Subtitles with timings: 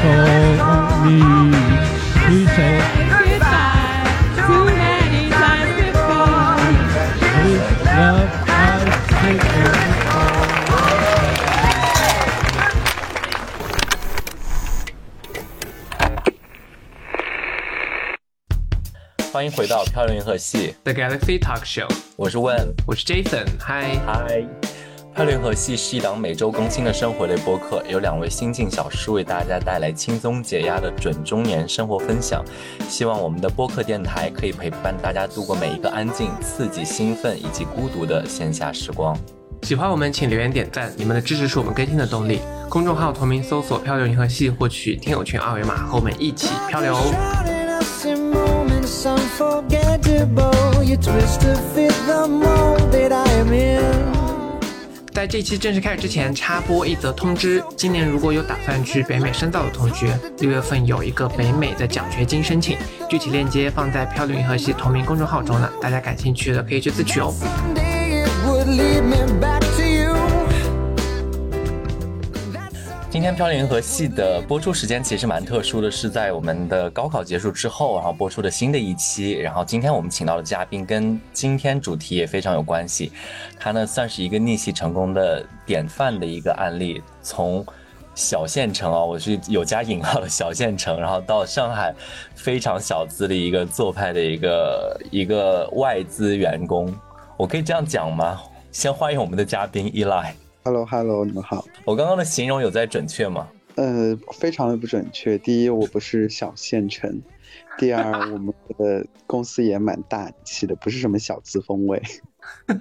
[0.00, 0.58] told
[1.04, 1.18] me,
[2.24, 4.06] she said, Goodbye
[4.46, 6.56] too many times before.
[7.42, 8.82] this love has
[9.22, 9.66] taken
[19.30, 22.74] 欢迎回到《漂流银河系》，The Galaxy Talk Show，我是问。
[22.86, 24.40] 我是 Jason，嗨，嗨，
[25.18, 32.40] 《漂流银河系》是一档每周更新的生活类播客，由两位新晋小师为大家带来轻松解压的准中年生活分享。
[32.88, 39.18] 希望我们的播客电台可以陪伴大家度过每一个安静、刺激、兴奋以及孤独的线下时光。
[39.64, 42.38] 喜欢我们请留言点赞，你们的支持是我们更新的动力。
[42.68, 46.96] 公众号同名搜索“漂流银河系”，获取听友群二维码，和我们一起漂流。
[55.18, 62.78] 在这期正式开始之前，插播一则通知：今年如果有打算去北美深造的同学，六月份有一个北美的奖学金申请，
[63.10, 67.34] 具体链接放在漂流银河系同名公众号中了，大家感兴趣的可以去自取哦。
[73.18, 79.32] 今天《漂流银河系》的播出时间其实蛮特殊的，是在我们的高考结束之后，然后播出的新的一期。
[79.32, 83.10] 然后今天我们请到的嘉宾跟今天主题也非常有关系，
[83.58, 87.66] 他呢算是一个逆袭成功的典范的一个案例，从
[88.14, 91.92] 小县城啊，我是有加引号的小县城，然后到上海
[92.36, 96.94] 非常小资的一个做派的一个一个外资员工，
[97.36, 98.40] 我可以这样讲吗？
[98.70, 100.32] 先欢迎我们的嘉宾依赖。
[100.68, 101.64] Hello Hello，你们好。
[101.86, 103.48] 我刚刚的形容有在准确吗？
[103.76, 105.38] 呃，非常的不准确。
[105.38, 107.10] 第一，我不是小县城；
[107.78, 112.02] 第二，我们的公司也蛮大气的，不是什么小资风味。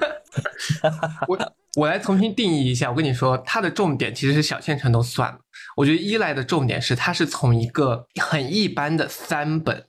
[1.29, 5.39] 我我来重新定义一下，我跟你说，它的重点其实是小县城都算了。
[5.77, 9.85] 我觉得依赖的重点是，它是从一个很一般的三本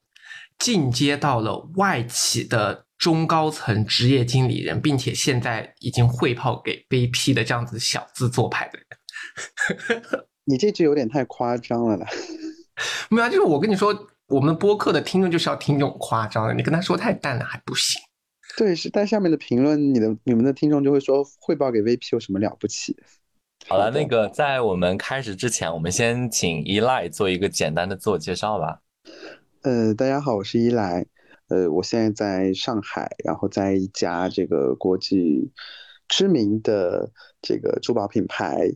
[0.57, 8.87] 进阶到了外企的中高层职业经理人，并且现在已经汇报给 BP 的这样子小资做派的人。
[10.45, 12.07] 你这句有点太夸张了啦。
[13.09, 18.01] 没有啊，就是我跟你说，我们播客的听众就是要听这种夸张的，你跟他说太淡了还不行。
[18.57, 22.97] 对，是，但下面的评论，你的你们的听众就会说，汇报给 VP 有什么了不起？
[23.69, 28.81] 好了，那个在我们开始之前，我们先请依赖做一个简单的自我介绍吧。
[29.63, 31.05] 呃，大家好，我是依来，
[31.49, 35.51] 呃，我现在在上海，然后在一家这个国际
[36.07, 37.11] 知名的
[37.41, 38.71] 这个珠宝品牌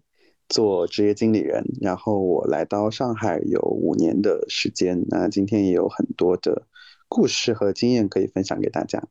[0.49, 6.67] 做职业经理人，然后我来到上海有五年的时间，那今天也有很多的
[7.09, 9.03] 故事和经验可以分享给大家，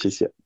[0.00, 0.45] 谢谢。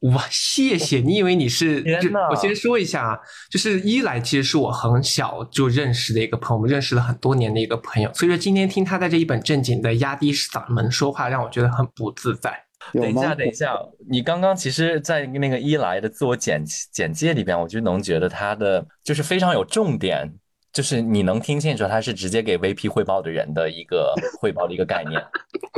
[0.00, 1.00] 哇，谢谢！
[1.00, 1.82] 你以为你是？
[2.30, 3.18] 我先说一下啊，
[3.50, 12.64] 就是一来其实是我很小就认识的一个朋友，我们认识了很多年的一个朋友，所以说今天听他在这一本正经的压低嗓门说话，让我觉得很不自在。
[12.92, 13.76] 等一下，等一下，
[14.08, 20.32] 你刚刚其实，在那个一来的自我简简介里边，我就能觉得他的就是非常有重点，
[20.72, 25.20] 就是你能听清楚他是直接给 VP 汇报的人的一个汇报的一个概念。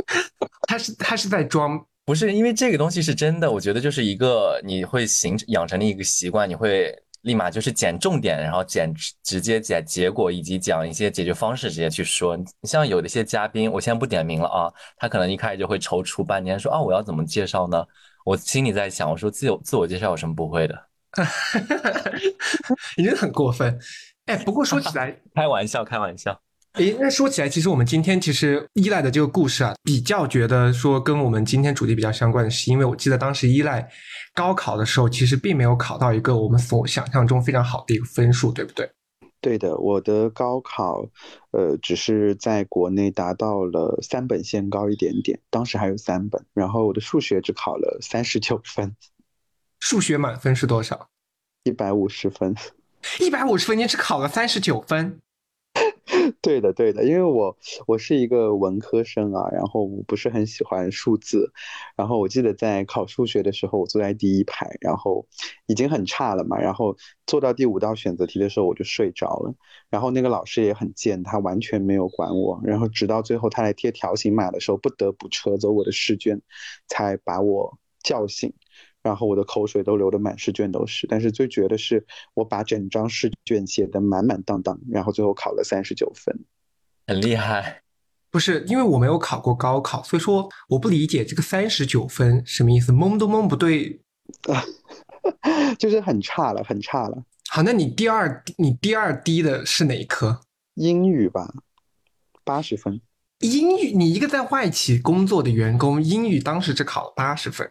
[0.69, 12.35] 他是他是在装，不是因为这个东西是真的，我觉得就是一个你会形养成的一个习惯，你会立马就是捡重点，然后捡直接捡结果，以及讲一些解决方式直接去说。
[12.35, 17.85] 你像有的一些嘉宾，我先不点名了啊，他可能一开始就会踌躇半天，说啊我要怎么介绍呢？
[18.25, 20.83] 我心里在想，我说自我自我介绍有什么不会的？
[22.97, 23.79] 你真的很过分。
[24.25, 26.39] 哎，不过说起来， 开玩笑，开玩笑。
[26.75, 33.85] 诶，那说起来，其实我们今天其实依赖的这个故事啊，比较觉得说跟我们今天主题比较相关的是，因为我记得当时依赖
[34.33, 38.89] 高考的时候，其实并没有考到一个我们所想象中非常好的一个分数，对不对？
[39.41, 41.03] 对的，我的高考，
[41.51, 48.95] 呃，只是在国内达到了三本线高一点点，当时还有三本，然后我的数学只考了三十九分，
[49.79, 51.09] 数学满分是多少？
[51.63, 52.55] 一百五十分。
[53.19, 55.19] 一百五十分，你只考了三十九分。
[56.41, 57.55] 对的，对的，因为我
[57.87, 61.51] 我是一个文科生啊，然后我不是很喜欢数字，
[61.95, 65.25] 然后我记得在考数学的时候，我坐在第一排，然后
[65.67, 69.55] 已经很差了嘛，然后做到第五道选择题的时候我就睡着了，
[69.89, 76.41] 然后那个老师也很贱，他完全没有管我，然后直到最后他来贴条形码的时候，不得不撤走我的试卷，
[76.87, 78.53] 才把我叫醒。
[79.03, 86.45] 然后我的口水都流得满试卷都是，但是最绝的是，我把整张试卷写得满满当当，然后最后考了三十九分。
[87.07, 87.81] 很厉害。
[88.29, 94.01] 不是因为我没有考过高考，所以说我不理解这个三十九分什么意思，蒙都蒙不对。
[95.77, 97.25] 就是很差了，很差了。
[97.49, 100.39] 好，那你第二你第二低的是哪一科？
[100.75, 101.53] 英语吧，
[102.45, 103.01] 八十分。
[103.39, 107.69] 英语，你一个在外企工作的员工，英语当时只考了八十分。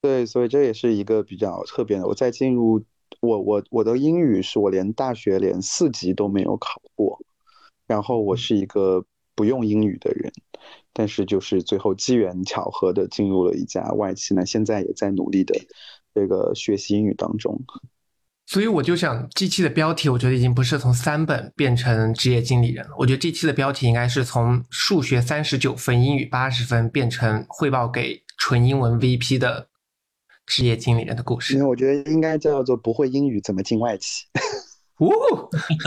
[0.00, 2.06] 对，所以这也是一个比较特别的。
[2.06, 2.84] 我在进入
[3.20, 7.20] 我我我的英语是我连大学连四级都没有考过，
[7.86, 9.04] 然后我是一个
[9.34, 10.32] 不用英语的人，
[10.92, 15.54] 但是就是最后机缘巧合的进入了一家外企，那现在也在努力的
[16.14, 17.60] 这个学习英语当中。
[18.46, 22.92] 所以我就想，这期的标题我觉得已经不是从三本变成职业经理人了。
[22.98, 29.68] 我觉得这期的标题应该是从数学三十九分、英语八十分变成汇报给纯英文 VP 的
[30.48, 31.66] 职业经理人的故事因为。
[31.66, 34.24] 我觉得应该叫做不会英语怎么进外企。
[34.98, 35.08] 哦，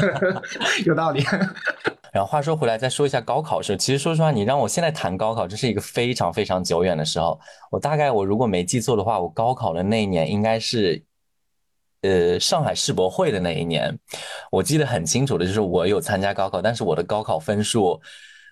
[0.85, 1.21] 有道理。
[2.13, 7.39] 然后话说回来，再说一下高考时，其实说实话，你让我现在谈高考，这是一个非常非常久远的时候。
[7.69, 11.01] 我大概我如果没记错的话，我高考的那一年应该是，
[12.01, 13.97] 呃，上海世博会的那一年。
[14.51, 17.97] 我记得很清楚的就是我有参加高考，但是我的高考分数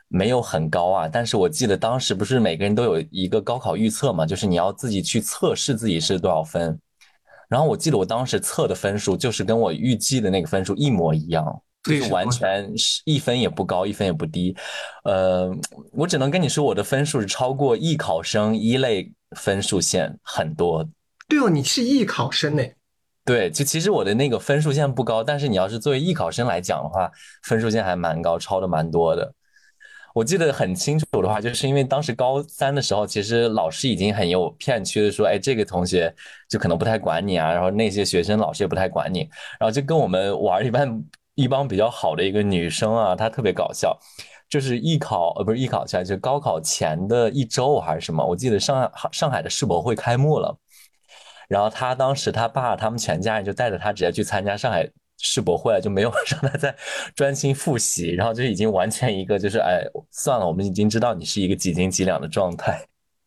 [0.10, 1.08] 没有很高啊。
[1.08, 6.78] 但是我记得当时不是每个人都有一个高考预测嘛，就是你要自己去测试自己是多少分。
[7.48, 11.62] 然后我记得我当时测的分数就是跟我预计的那个分数一模一样。
[11.82, 14.54] 就是完全是一分也不高，一分也不低，
[15.06, 15.50] 呃，
[15.94, 20.86] 我只能跟你说，我的分数是超过艺考生一类分数线很多。
[21.30, 22.62] 对哦，你是艺考生呢。
[23.24, 27.10] 对，就其实我的那个分数线不高，但是你要是作为艺考生来讲的话，
[27.44, 29.34] 分数线还蛮高，超的蛮多的。
[30.14, 36.14] 我记得很清楚的话，就是因为当时高三的时候，其实老师已经很有片区的说，哎，这个同学
[36.48, 39.20] 就可能不太管你啊，然后那些学生老师也不太管你，
[39.60, 41.04] 然后就跟我们玩一般。
[41.36, 43.98] 一帮比较好的一个女生啊，她特别搞笑，
[44.50, 50.54] 就是艺考呃不是艺考前，就高考前的一周还是什么，我记得上海上海的世博会开幕了，
[51.48, 54.86] 然后她当时她爸他们全家人就带着她直接去参加上海
[55.19, 56.75] 世博会了，就没有 让他再
[57.16, 62.81] 专心复习，然后就已经完全一个就是哎算了，我们已经知道你是一个几斤几两的状态。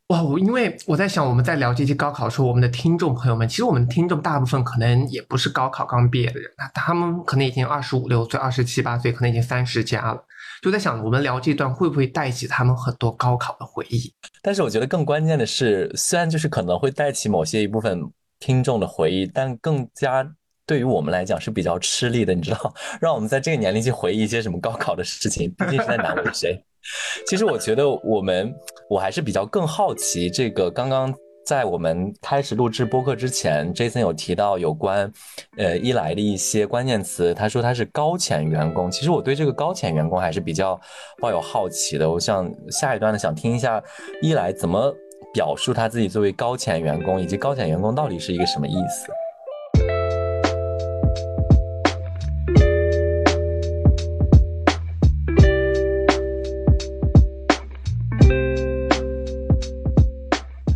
[0.08, 10.22] 哇，我因为我在想，我们在聊这期高考的时候，我们的听众朋友们，其实我们听众大部分可能也不是高考刚毕业的人，那他们可能已经二十五六岁、二十七八岁，可能已经三十加了。
[10.60, 14.12] 就在想，我们聊这段会不会带起他们很多高考的回忆？
[14.42, 18.02] 但是我觉得更关键的是，虽然就是可能会带起某些一部分
[18.38, 20.30] 听众的回忆，但更加
[20.67, 22.35] 对于我们来讲是比较吃力的。
[22.35, 26.62] 你知道， 让我们在这个年龄去回忆一些什么高考的事情，毕竟是在难为谁。
[27.29, 28.53] 其实我觉得我们，
[28.91, 30.69] 我还是比较更好奇这个。
[30.70, 31.14] 刚刚
[31.47, 35.12] 在我们开始录制播客之前，Jason 有提到有关，
[35.56, 37.32] 呃，一来的一些关键词。
[37.32, 38.91] 他说他是高潜员工。
[38.91, 40.81] 其实我对这个高潜员工还是比较
[41.20, 42.11] 抱有好奇的。
[42.11, 43.82] 我想下一段呢，想听一下
[44.20, 44.93] 一来怎么
[45.32, 49.06] 表述他自己作为高潜员工，以及高潜员工到底是一个什么意思。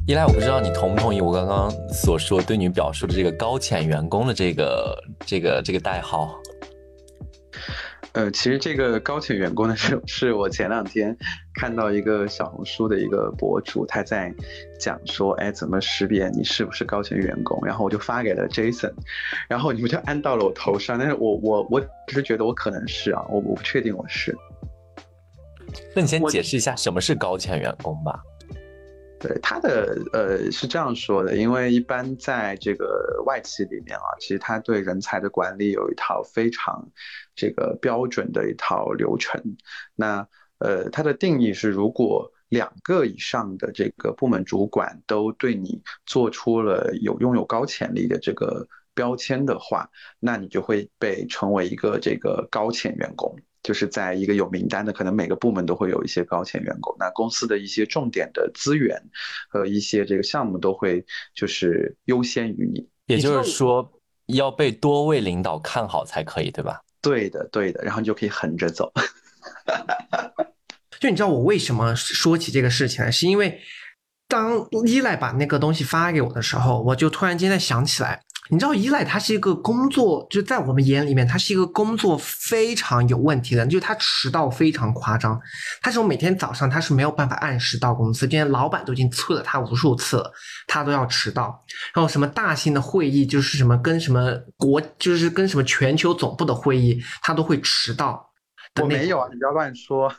[0.08, 6.40] 一来我不知道你同不同意我刚刚所说对你表述的这个高潜员工的这个这个这个代号。
[8.12, 11.14] 呃，其实这个高潜员工呢，是是我前两天
[11.54, 14.32] 看到一个小红书的一个博主，他在
[14.78, 17.60] 讲说，哎，怎么识别你是不是高潜员工？
[17.66, 18.92] 然后我就发给了 Jason，
[19.48, 24.32] 然后你们就按到了我头上，但是我我我只是觉得我可能是啊，我我不确定我是。
[25.96, 28.22] 那你先解释一下什么是高潜员工吧。
[29.26, 36.88] 对他的呃是这样说的，因为一般在这个外企里面啊，其实他对人才的管理有一套非常
[37.34, 39.42] 这个标准的一套流程。
[39.96, 40.28] 那
[40.58, 49.90] 呃，它的定义是，如果两个以上的这个部门主管都对你做出了有拥有高潜力的这个标签的话，
[50.20, 53.36] 那你就会被称为一个这个高潜员工。
[53.66, 56.94] 就是在一个有名单的，可能每个部门都会有一些高潜员工。
[57.00, 58.96] 那公司的一些重点的资源
[59.48, 61.04] 和一些这个项目都会
[61.34, 62.88] 就是优先于你。
[63.06, 63.90] 也就是说，
[64.26, 66.80] 要被多位领导看好才可以，对吧？
[67.02, 67.82] 对的，对的。
[67.82, 68.92] 然后你就可以横着走。
[71.00, 73.10] 就你知道我为什么说起这个事情来？
[73.10, 73.60] 是因为
[74.28, 78.22] 当依赖把那个东西发给我的时候，我就突然间在想起来。
[78.48, 85.40] 你知道依赖他是一个工作，就在我们眼里面，他是一个工作非常有问题的，就是他迟到非常夸张。
[85.82, 90.32] 他是我每天早上他是没有办法按时到公司，今天老板都已经催了他无数次了，
[90.66, 91.64] 他都要迟到。
[91.94, 98.30] 然后什么大型的会议，就是什么跟什么国，就是跟什么全球总部的会议，他都会迟到。
[98.80, 100.14] 我没有啊，你不要乱说。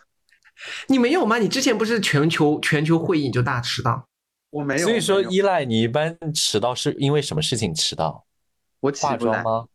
[0.87, 1.37] 你没有吗？
[1.37, 4.06] 你之前不是全球全球会议你就大迟到？
[4.49, 8.25] 我没有，所以说依赖你一般迟到是因为什么事情迟到？
[8.79, 9.65] 我起化妆吗？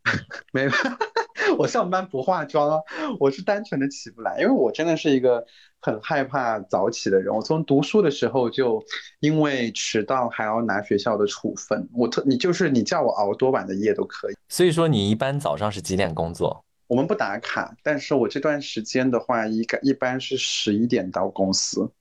[0.51, 0.71] 没有，
[1.57, 2.81] 我上班不化妆啊，
[3.19, 5.45] 我是单纯的起不来，因为我真的是一个
[5.81, 7.33] 很害怕早起的人。
[7.33, 8.83] 我从读书的时候就
[9.19, 14.35] 因为迟到还要拿学校的处分，我特你就是你叫我熬多晚的夜都可以。
[14.47, 16.63] 所以说你一般早上是几点工作？
[16.87, 21.91] 我们不打卡，但是我这段时间的话，一个一般是十一点到公司，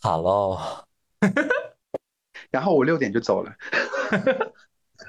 [0.00, 0.58] 好喽，
[2.56, 3.52] 然后我六点就走了。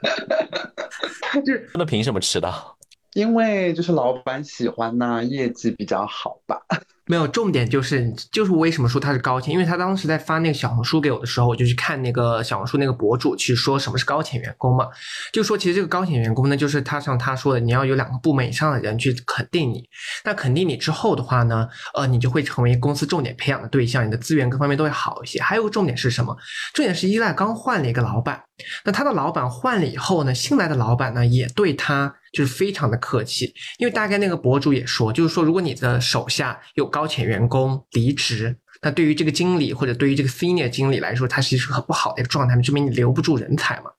[1.76, 2.78] 那凭什么迟到？
[3.14, 6.62] 因为就是老板喜欢呐、业绩比较好吧。
[7.08, 14.88] 没有，重点就是就是为什么说他是高潜，因为他当时在发那个小红书给我的时候，我就去看那个小红书那个博主去说什么是高潜员工嘛，
[15.32, 19.84] 就说其实这个高潜员工呢，就是他像他说的，你要有两个部门以上的人去肯定你，
[20.26, 25.42] 那肯定你之后的话呢，呃，你就会成为公司重点培养的对象，你的资源各方面都会好一些。
[25.42, 26.36] 还有个重点是什么？
[26.74, 28.42] 重点是依赖刚换了一个老板，
[28.84, 43.92] 那他的老板换了以后呢，新来的老板呢也对他就是非常的客气，因为大概那个博主也说，就是说如果你的手下有高潜员工离职，那对于这个经理或者对于这个 senior 经理来说，他是一个很不好的一个状态，证明你留不住人才嘛。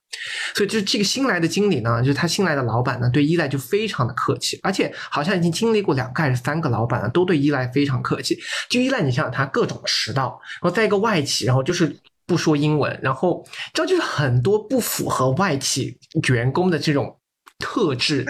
[0.55, 8.37] 所以就是这个新来的经理呢，就是他新来的老板呢，对依赖就非常的客气，而且好像已经经历过两个还是三个老板了，都对依赖非常客气。
[8.69, 11.95] 就依赖，你想想他各种迟到，然后在一个外企，然后就是
[12.29, 17.19] 不说英文，然后这就是很多不符合外企员工的这种
[17.59, 18.25] 特质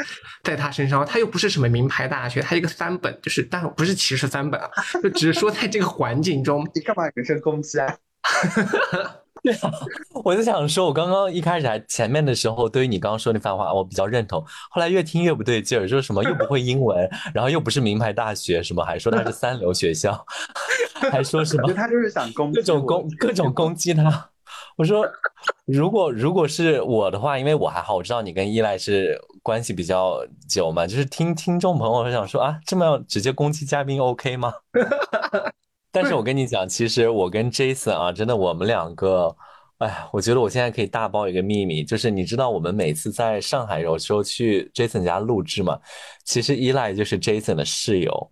[0.45, 1.05] 在他身上。
[1.05, 4.71] 他又不是什么名牌大学，他一个三本，就是但不是歧视三本啊，
[5.02, 7.99] 就只是说在这个环境中， 你干嘛人身攻击啊？
[10.25, 14.45] 我就想说，我刚刚一开始还前面的时候，对于你刚刚说那番话，我比较认同。
[14.71, 20.25] 后来越听越不对劲儿，说什么又不会英文，然后又不是名牌大学，什么还说他是三流学校，
[21.11, 24.30] 还说什么他就是想攻击各种攻各种攻击他。
[24.76, 25.07] 我说，
[25.66, 34.52] 如果如果是我的话，因为我还好，我知道你跟依赖是关系比较久嘛，就是听听众朋友会想说啊，这么要直接攻击嘉宾 OK 吗？
[36.00, 39.35] 但是我跟你讲，其实我跟 Jason 啊，真的我们两个，
[39.78, 45.76] 哎，我觉得我现在可以大爆一个秘密，就是你知道我们每次在上海有时候去 Jason 家录制嘛，
[46.25, 48.31] 其实依赖就是 Jason 的室友。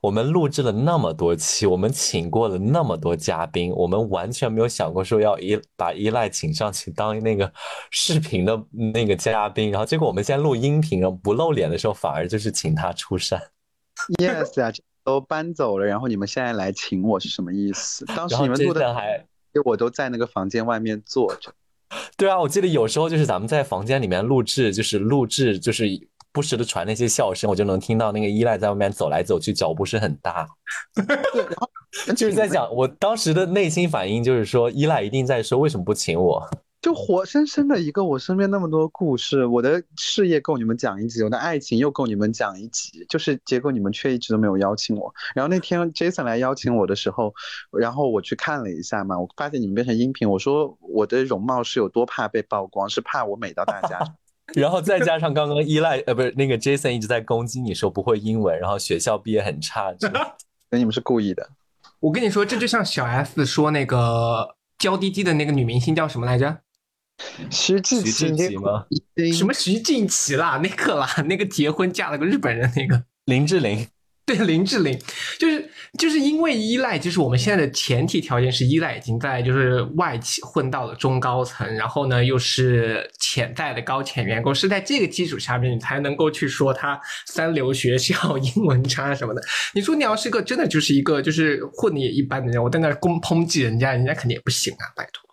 [0.00, 7.52] 我们录制了那么多期，我们请过了那么多嘉宾，我们完全没有想过说要依把依赖请上去当那个
[7.90, 8.60] 视频的
[8.92, 13.40] 那个嘉宾，然后结果我们现在录音频，不露脸的时候，反而就是请他出山。
[14.18, 14.72] Yes，
[15.08, 18.04] 都搬走了，然后你们现在来请我是什么意思？
[18.14, 19.24] 当时你们录的，还
[19.64, 21.50] 我都在那个房间外面坐着。
[22.18, 25.86] 对啊，我记得有时候就是咱们在房间里面录制，就是录制，就是
[26.30, 30.46] 不时的传那些笑声，我就能听到那个依赖在外面走来走去，脚步声很大。
[30.94, 31.70] 对，然后
[32.14, 36.46] 就是在讲，我当时的内心反应就是说，依赖一定在说为什么不请我？
[36.80, 45.12] 就活生生的一个我身边那么多故事，我的事业够你们讲一集，我的爱情又够你们讲一集，就是结果你们却一直都没有邀请我。
[45.34, 47.34] 然后那天 Jason 来邀请我的时候，
[47.72, 53.98] 然后我去看了一下嘛，我发现你们变成音频，我说我的容貌是有多怕被曝光，是怕我美到大家。
[54.54, 60.08] 然后再加上刚刚依赖呃不是那个 Jason 一直在攻击你说不会英文，然后学校毕业很差， 这
[60.70, 61.50] 那你们是故意的。
[61.98, 66.60] 我跟你说，这就像小 S 说那个娇滴滴的那个女明星叫什么来着？
[67.50, 68.84] 徐志奇奇吗？
[69.36, 73.04] 什么徐静琪啦，那个啦，那个结婚嫁了个日本人那个。
[73.24, 73.86] 林志玲。
[74.26, 75.00] 对林志玲，
[75.38, 89.40] 就是就是因为依赖，就是我们现在的前提条件是依赖已经在就是外企混到了中高层，然后呢又是潜在的高潜员工，是在这个基础下面你才能够去说他三流学校、英文差什么的。
[89.74, 95.27] 你说你要是个真的就是一个就是混的也一般的人，我在那儿攻抨击人家，人家肯定也不行啊，拜托。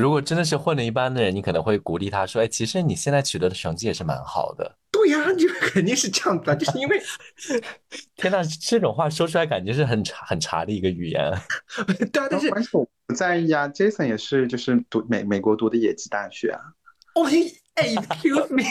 [0.00, 4.76] 如果真的是混的一般的人，你可能会鼓励他说：“哎，其实你现在取得的成绩也是蛮好的。
[4.90, 7.00] 对呀、就肯定是这样子啊，就是因为
[8.16, 11.32] ”天呐，这种话说出来感觉是很茶很茶的一个语言。
[12.12, 16.60] 对啊，但是我不在意啊，Jason 也是就是读美美国读的野鸡大学啊。
[17.14, 17.26] 哦，
[17.74, 18.62] 哎，excuse me。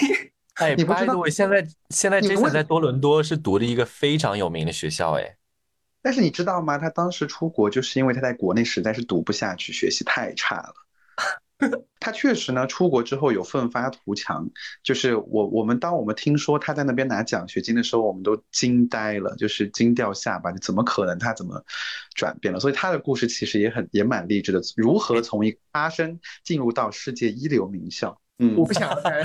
[0.55, 5.37] 哎你不知 by 道 the way，现在现在你 Jason 在多伦多是读的一个非常有名的学校，哎，
[6.01, 6.79] 但是你知道吗？
[6.79, 10.73] 他当时出国就是因为他在国内实在是读不下去，学习太差了。
[11.99, 14.49] 他确实呢，出国之后有奋发图强。
[14.83, 20.51] 就是我我们当我们听说他在那边拿奖学金的时候，我们都惊呆了，就是惊掉下巴。
[20.51, 21.17] 就怎么可能？
[21.17, 21.65] 他怎么
[22.13, 22.59] 转变了？
[22.59, 28.21] 所以他的故事其实也很也蛮励志的，如何从一个差生进入到世界一流名校。
[28.39, 29.23] 嗯我，不想拍。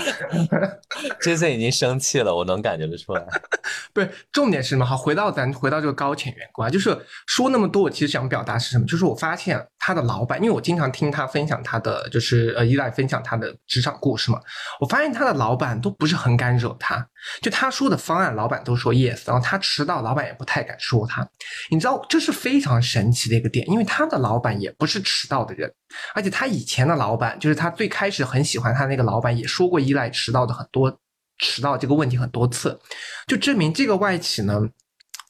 [1.21, 3.23] Jason 已经生气了，我能感觉得出来。
[3.93, 4.85] 不是，重点是什么？
[4.87, 8.87] 好，回到咱回到这个高潜员工啊，就是说那么多，我其实想表达是什么？
[8.87, 14.41] 就是我发现他的老板，因为我经常听他分享他的，就是呃，依赖分享他的职场故事嘛，
[14.81, 17.07] 我发现他的老板都不是很敢惹他，
[17.43, 21.29] 就他说的方案，老板都说 yes，然后他迟到，老板也不太敢说他。
[21.71, 25.71] 你知道，这是非常神奇的一个点，因为他的老板也不是迟到的人，
[26.15, 31.01] 而且他以前的老板，就是他最开始很喜欢他那个老板，也说过依赖迟到的很多
[31.39, 32.79] 迟到这个问题很多次，
[33.27, 34.61] 就证明这个外企呢。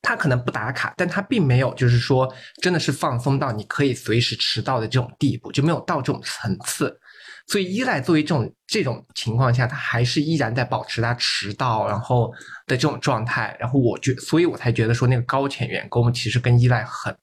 [0.05, 2.29] 他可能不打卡，但他并没有就是说
[2.61, 6.99] 真的是放松到你可以随时迟到的这种地步，就没有到这种层次。
[7.47, 12.33] 所以依赖作为这种这种情况下，他还是依然在保持他迟到然后
[12.67, 13.57] 的这种状态。
[13.61, 17.17] 然后我觉，所以我才觉得说那个高潜员工其实跟依赖很，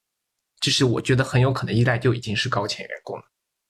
[0.61, 3.23] 就是我觉得很有可能依赖就已经是高潜员工了。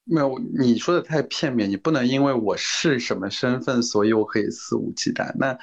[0.09, 5.31] 没有，你说的太片面，你不能因为我是什么身份，所以我可以肆无忌惮。
[5.37, 5.57] 那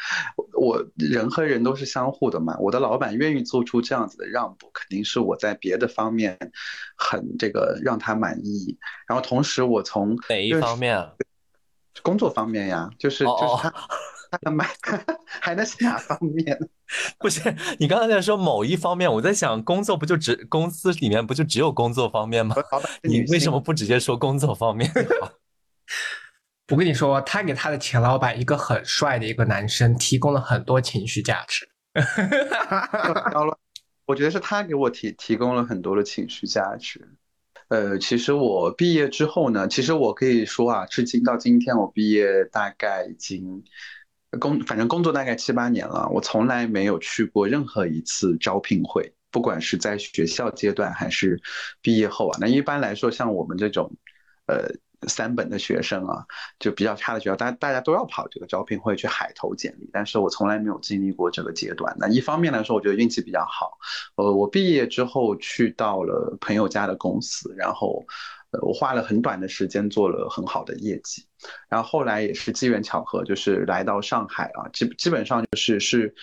[0.52, 6.38] 我人和人都是相互的嘛，我的老板愿意做出这样子的让步，肯定是我在别的方面
[6.96, 8.78] 很这个让他满意。
[9.08, 11.12] 然后同时，我从哪一方面啊？
[12.02, 13.72] 工作方面呀，就是就是他
[14.40, 14.68] 他的买
[15.40, 16.58] 还能是哪方面？
[17.18, 22.54] 不是，你刚才在说某一方面，我在想，工作不就只公司里面不就只有工作方面吗
[23.02, 24.90] 你为什么不直接说工作方面？
[26.70, 31.68] 我跟你说，他给他的前老板一个很帅的一个男生提供了很多情绪价值。
[33.32, 33.56] 高了，
[34.04, 37.08] 我觉得是他给我提提供了很多的情绪价值。
[37.68, 43.64] 呃，其实我毕业之后呢，其实我可以说啊，至今到今天我毕业大概已经
[44.40, 51.40] 工，反正工作大概七八年了，我从来没有去过任何一次招聘会，不管是在学校阶段还是
[51.80, 52.38] 毕业后啊。
[52.40, 53.92] 那一般来说，像我们这种，
[54.46, 54.68] 呃。
[55.06, 56.24] 三本的学生啊，
[56.58, 61.94] 就比较差的学校，大大家都要跑这个招聘会去海投简历，但是我从来没有经历过这个阶段。
[61.98, 63.76] 那一方面来说，我觉得运气比较好，
[64.16, 68.06] 呃，我毕业之后去到了朋友家的公司，然后，
[68.62, 71.26] 我花了很短的时间做了很好的业绩，
[71.68, 76.14] 然后后来也是机缘巧合，就是来到上海啊，基基本上就是是。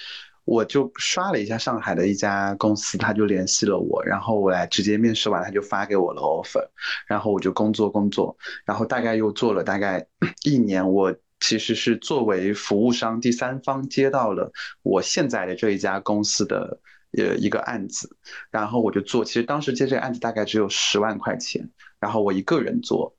[0.45, 6.67] 我就刷了一下上海的一家公司，他就联系了我，然后我来直接面试完，他就发给我了 offer，
[7.07, 10.05] 然后我就工作工作，然后大概又做了大概
[10.43, 16.77] 一年，我其实是作为服务商第三方接到了我现在的这一家公司的
[17.17, 18.17] 呃一个案子，
[18.51, 21.69] 然后我就做，其实当时接这个案子大概只有十万块钱，
[22.03, 23.15] 然后我一个人做。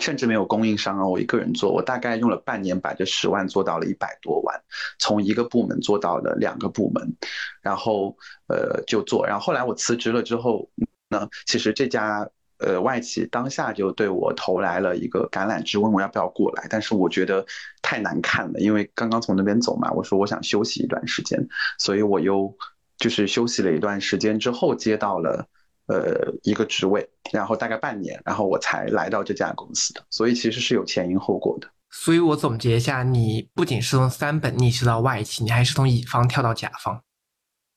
[0.00, 4.58] 甚至没有供应商啊，我一个人做，我大概用了半年把这十万做到了一百多万，
[4.98, 7.14] 从一个部门做到了两个部门，
[7.60, 8.16] 然后
[8.48, 10.70] 呃就做，然后后来我辞职了之后
[11.10, 17.44] 呢，其实这家呃外企当下就对我投来了一个橄榄枝，问我要不要过来，但是我觉得
[17.82, 21.46] 太难看了，因为刚刚从那边走嘛，我说我想休息一段时间，
[21.78, 22.56] 所以我又
[22.96, 25.46] 就是休息了一段时间之后接到了。
[25.86, 31.68] 呃，一个职位，然后大概半年，然后我才来到这家公司的，所以其实是有前因后果的。
[31.90, 37.02] 所以我总结一下，你不仅是从三本逆袭到外企，你还是从乙方跳到甲方。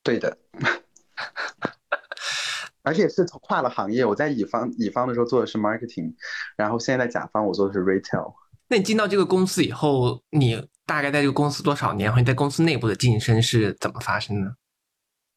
[0.03, 0.37] 对的，
[2.83, 4.05] 而且是跨了行业。
[4.05, 6.13] 我在乙方乙方的时候做的是 marketing，
[6.55, 8.33] 然后现在在甲方我做的是 retail。
[8.67, 12.11] 那你进到这个公司以后，你大概在这个公司多少年？
[12.11, 14.55] 和你在公司内部的晋升是怎么发生的？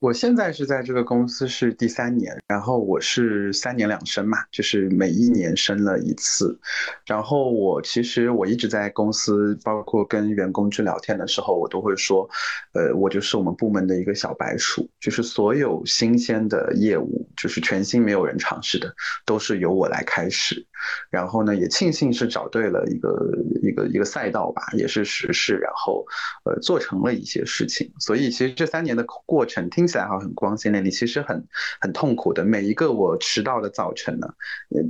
[0.00, 6.56] 我现在是在这个公司是第三年，然后我是三年两升嘛，就是每一年升了一次。
[7.04, 12.30] 然后我其实我一直在公司，包括跟员工去聊天的时候，我都会说，
[12.74, 18.94] 呃，我就是我们部门的一个小白鼠，就是所有新鲜的业务，就是全新没有人尝试的，
[19.26, 20.64] 都是由我来开始。
[21.10, 26.06] 然后呢，也庆幸是找对了一个一个一个赛道吧，也是实事，然后
[26.44, 27.92] 呃做成了一些事情。
[27.98, 31.44] 所以其实这三年的过程听起来好很光鲜亮丽，其实很
[31.80, 32.44] 很痛苦的。
[32.44, 34.28] 每一个我迟到的早晨呢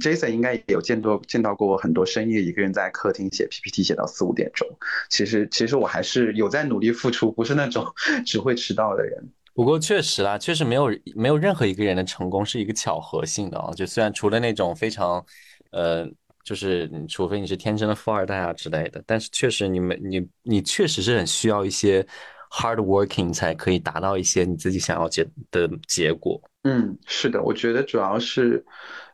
[0.01, 4.69] ，Jason 应该也有见多见到过我很多深夜一个人在客厅写 PPT 写到四五点钟。
[5.09, 7.87] 其实其实我还是有在努力付出，不是那种
[8.27, 9.33] 只会迟到的人。
[9.55, 13.73] 不过确实啦，确实没有没有任何一个人的成功是一个巧合性的啊。
[13.75, 15.25] 就虽然除了那种非常，
[15.73, 16.09] 呃，
[16.45, 22.07] 就是除非你是天生的富二代啊之类的，但是确实你们你你确实是很需要一些
[22.51, 26.41] hard working 才可以达到一些你自己想要结的结果。
[26.65, 28.65] 嗯，是的，我觉得主要是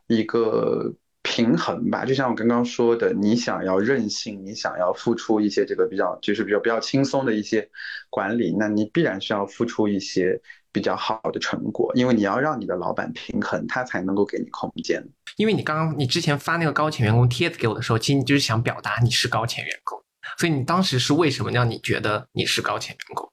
[0.07, 0.93] 一个
[1.23, 2.05] 平衡吧。
[2.05, 7.69] 就像我刚刚说的，你想要任性，你想要付出一些这个比较，就是比较比较轻松的一些
[8.11, 10.41] 管理，那你必然需要付出一些
[10.73, 15.03] 比较好的成果，因为你要让你的老板平衡，他才能够给你空间。
[15.37, 20.01] 因为你刚刚你之前发那个高潜员工帖子给我的时候，其实你就是想表达你是高潜员工，
[20.39, 23.31] 所以你当时是为什么让你觉得你是高潜员工？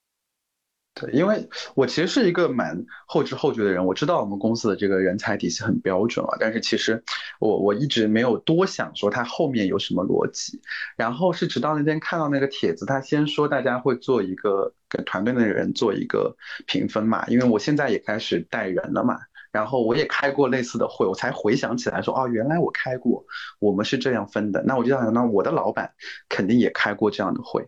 [0.93, 7.01] 对，因为我其实是一个蛮后知后觉的人，我知道我们公司的这个人才体系很标准啊，但是其实
[7.39, 10.59] 我我一直没有多想说它后面有什么逻辑，
[10.97, 16.35] 然后是直到那天看到那个帖子，他先说大家会做一个给团队的人做一个
[16.67, 19.17] 评分嘛，因为我现在也开始带人了嘛，
[19.51, 23.25] 然后我也开过类似的会，我才回想起来说，哦，原来我开过，
[23.59, 25.93] 我们是这样分的，那我就想，那我的老板
[26.29, 27.67] 肯定也开过这样的会。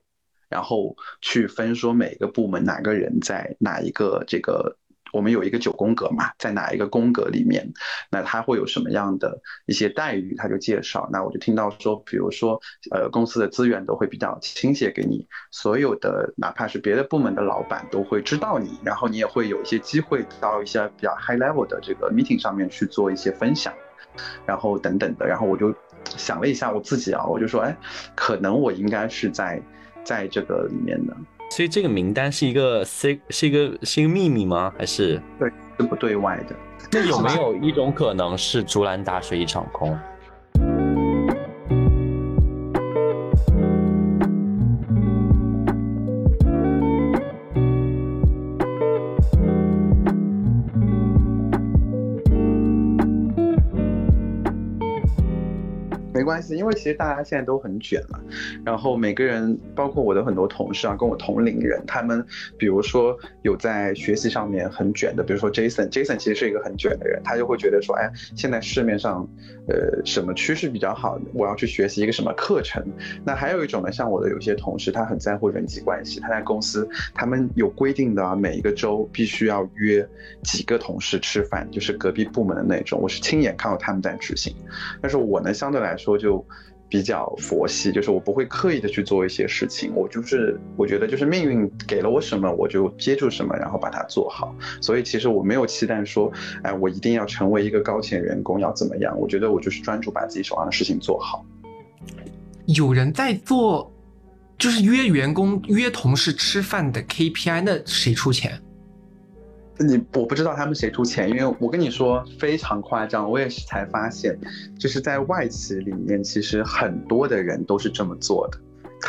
[0.49, 4.77] 然后去分说每个部门哪个人在哪一个这个，
[5.13, 7.71] 我们有一个九宫格嘛，在哪一个宫格里面，
[8.09, 11.07] 那他会有什么样的一些待遇，他就介绍。
[11.11, 23.71] 那我就听到说，比如说，呃，公司的资源都会比较倾斜给你，所有的哪怕是别的部门的老板都会知道你，然后你也会有一些机会到一些比较 high level 的这个 meeting 上面去做一些分享，
[24.47, 25.27] 然后等等的。
[25.27, 25.73] 然后我就
[26.17, 27.77] 想了一下我自己啊，我就说，哎，
[28.15, 29.61] 可能我应该是在。
[30.05, 31.15] 在这个里面的，
[31.55, 34.73] 所以这个名单是一个 C 是一个是一个秘密吗？
[34.75, 36.55] 还是对是不对外的？
[36.91, 39.95] 那有没有一种可能是竹篮打水一场空？
[56.13, 58.19] 没关系，因为其实大家现在都很卷嘛，
[58.63, 62.23] 然后每个人，包括我的很多同事啊，跟我同龄人，他们
[62.57, 69.27] 比如说有在学习上面很卷的，比如说 Jason，Jason 其实是一个很卷的人，他就会觉得说，哎，现在市面上，
[69.67, 72.85] 呃，什么趋势比较好，我要去学习一个什么课程。
[73.25, 80.07] 那还有一种呢，像我的有些同事，他很在乎人际关系，他在公司，他们有规定的，每一个周必须要约
[80.43, 84.55] 几个同事吃饭，就是隔壁部门的那种，我是亲眼看到他们在执行。
[85.01, 86.02] 但是我呢，相对来说。
[86.03, 86.45] 说就
[86.89, 94.53] 比较佛系，就是我不会刻意的去做一些事情，我就是我觉得就是命运给了我什么，我就接住什么，然后把它做好。
[94.81, 99.17] 所以其实我没有期待说，哎，我一定要成为一个高潜员工要怎么样？
[99.17, 101.43] 我觉得我就是专注把自己手上的事情做好。
[102.65, 103.91] 有人在做，
[104.59, 108.61] 就是约员工、约同事吃饭的 KPI，那谁出钱？
[109.79, 114.37] 你我不知道他们谁出钱，因为我跟你说非常夸张，我也是才发现，
[114.79, 118.59] 就是在外企里面，其实很多的人都是这么做的，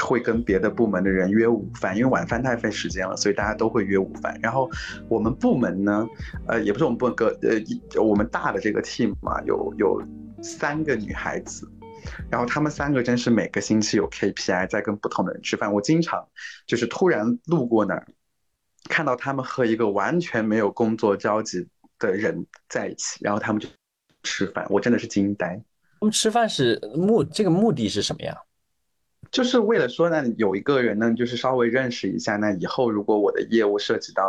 [0.00, 4.38] 会跟别的部门的人约午饭，因为晚饭太费时间了，所以大家都会约午饭。
[4.42, 4.70] 然后
[5.08, 6.08] 我们部门呢，
[6.46, 10.02] 呃，也不是我们部门个，呃，我们大的这个 team 嘛，有有
[10.42, 11.70] 三个女孩子，
[12.30, 16.26] 然后他们三个真是每个星期有 KPI 在跟不同的人吃饭，我经常
[16.66, 18.06] 就是突然路过那儿。
[18.88, 21.66] 看到他们和一个完全没有工作交集
[21.98, 23.68] 的人在一起，然后他们就
[24.22, 25.60] 吃饭，我真的是惊呆。
[26.00, 28.36] 他们吃饭是目这个目的是什么呀？
[29.30, 34.22] 就是为了说呢，有一个人呢，就是稍微认识一下，那以后如果我的业务涉及到，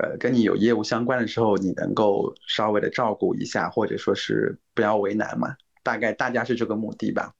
[0.00, 5.56] 呃，跟你有业务相关的时候，你能够稍微的照顾一下，或者说是不要为难嘛。
[5.82, 7.34] 大概大家是这个目的吧。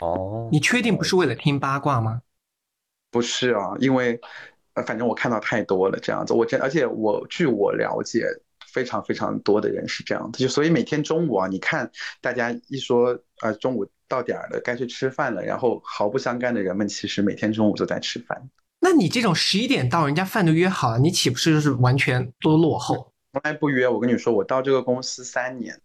[0.00, 2.22] 哦，你确定不是为了听八卦吗？
[3.12, 4.20] 不是啊，因为。
[4.82, 8.26] 反正我看到太多了这样子，我真而且我据我了解，
[8.72, 18.48] 非常非常多的人是这样子，就所以每天中午啊，你看大家一说啊中午到点儿了，该去吃饭了，然后毫不相干的人们其实每天中午都在吃饭。
[18.80, 23.12] 那你这种十一点到，人家饭都约好了，你岂不是就是完全都落后？
[23.32, 25.78] 从来不约，我跟你说，我到这个公司三年，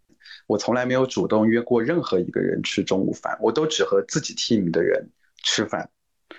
[0.46, 5.10] 我从来没有主动约过任何一个人吃中午饭，我都只和自己 team 的人
[5.42, 5.90] 吃饭。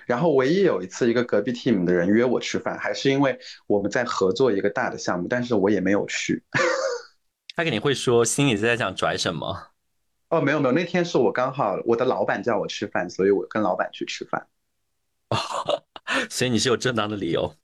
[0.06, 6.44] 然后唯一有一次，一个隔壁 team 的人约我吃饭，还是因为我们在合作一个大的项目，但是我也没有去。
[7.56, 9.72] 他肯定会说心里在想拽什么？
[10.30, 14.48] 哦，没有没有，那天是我刚好我的老板叫我吃饭，所以我跟老板去吃饭。
[15.30, 15.38] 哦
[16.30, 17.56] 所以你是有正当的理由。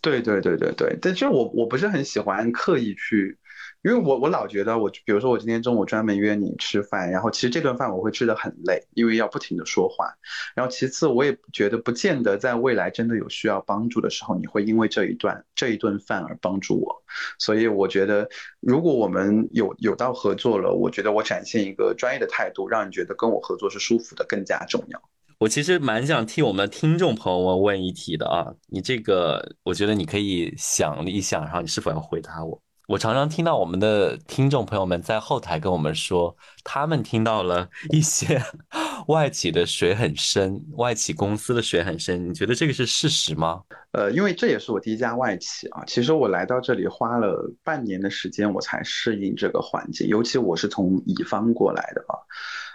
[0.00, 3.38] 对对对对对，但是我我不是很喜欢刻意去。
[3.86, 10.12] 因为我我老觉得我，比如说我今天中午专门约你吃饭，然后其实这顿饭我会吃的很累，因为要不停的说话。
[10.56, 17.00] 然后其次我也觉得不见得在未来真的有需要帮助的时候，你会因为这一段这一顿饭而帮助我。
[17.38, 25.00] 所以我觉得如果我们有有到合作了，我觉得我展现一个专业的态度，让你觉得跟我合作是舒服的更加重要。
[25.38, 32.60] 我其实蛮想替我们听众朋友们问一题的啊，你这个我觉得你可以想一想，然后你是否要回答我。
[32.86, 38.40] 我常常听到我们的听众朋友们在后台跟我们说，他们听到了一些
[39.08, 42.28] 外企的水很深，外企公司的水很深。
[42.28, 43.60] 你觉得这个是事实吗？
[43.90, 45.82] 呃，因为这也是我第一家外企啊。
[45.84, 50.06] 其实我来到这里花了半年的时间，我才适应这个环境。
[50.06, 52.14] 尤其我是从乙方过来的啊，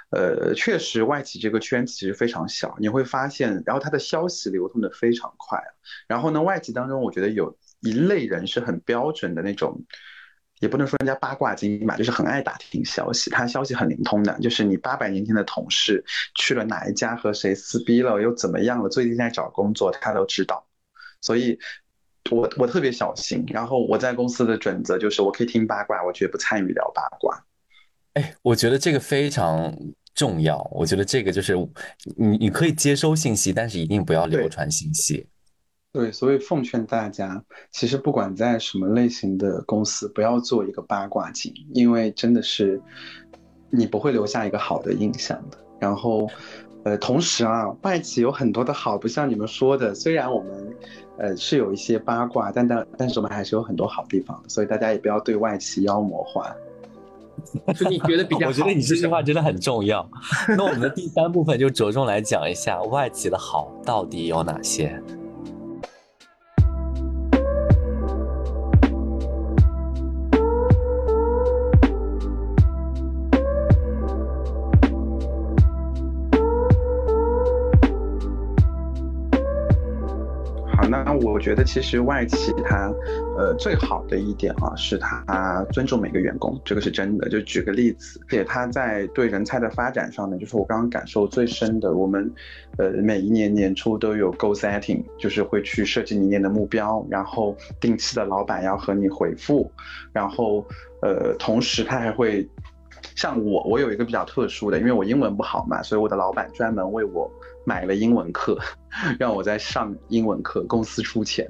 [0.09, 5.57] 呃，确实外企这个圈子其实非常小，你会发现，然后它的消息流通的非常快。
[6.05, 9.83] 然后呢，外企当中，我觉得有一类人是很标准的那种。
[10.59, 14.37] 也不能说人家八卦精吧，就是很爱打听消息，他消息很灵通的。
[14.39, 20.63] 就是你八百年前的同事去了哪一家和谁撕逼了，又怎么样了，最近在找工作，他都知道。
[21.19, 21.57] 所以，
[22.29, 23.43] 我我特别小心。
[23.47, 27.43] 然后我在公司的准则就是，我可以听八卦，我绝不参与聊八卦。
[28.13, 29.75] 哎，我觉得这个非常
[30.13, 30.61] 重要。
[30.71, 31.55] 我觉得这个就是
[32.15, 35.25] 你你可以接收信息，但是一定不要流传信息。
[35.93, 42.81] 对，所以奉劝大家，其实不管在什么类型的公司，不要做一个八卦精，因为真的是
[43.69, 45.57] 你不会留下一个好的印象的。
[45.81, 46.29] 然后，
[46.85, 50.73] 呃，同时啊，外企有很多的好，不像你们说的，虽然我们
[51.17, 54.47] 呃是有一些八卦，但但但是我们还是有很多好地方的。
[54.47, 56.55] 所以大家也不要对外企妖魔化。
[57.75, 60.09] 就你觉得比较，我觉得你这句话真的很重要。
[60.57, 64.97] 那我们的第三部分就着重来讲一下外企的好到底有哪些。
[81.41, 82.93] 觉得其实外企它，
[83.37, 87.27] 呃，最好的一点啊，是它尊重每个员工，这个是真的。
[87.27, 91.93] 就举个例子，且它在对人才的发展上呢，就是我刚刚感受最深的。
[91.93, 92.31] 我们，
[92.77, 99.69] 呃，每一年年初都有 g o setting，就是会去设计明年的目标，然后定期的老板要和你回复，
[100.13, 100.63] 然后，
[101.01, 102.47] 呃，同时他还会，
[103.15, 107.29] 像我，我有一个比较特殊的，因为我英文不好嘛，所以我的老板专门为我。
[107.65, 108.57] 买了英文课，
[109.19, 111.49] 让我在上英文课，公司出钱。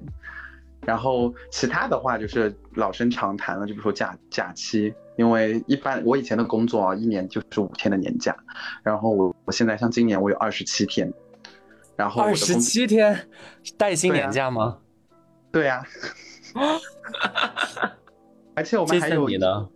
[0.84, 8.36] 然后其他的话就是老生常谈了，就比如说假假期，因为一般我以前的工作啊，一年就是五天的年假，
[8.82, 11.14] 然后我我现在像今年我有二十七天，
[11.96, 13.28] 然后二十七天
[13.78, 14.80] 带薪年假吗？
[15.52, 15.86] 对呀，
[18.56, 19.70] 而且我们还有你呢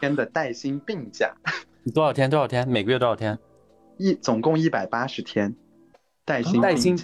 [0.00, 1.32] 天的带薪病假，
[1.84, 2.28] 你多少天？
[2.28, 2.68] 多少天？
[2.68, 3.38] 每个月多少天？
[3.96, 5.54] 一总共一百八十天。
[6.24, 6.96] 带薪带薪，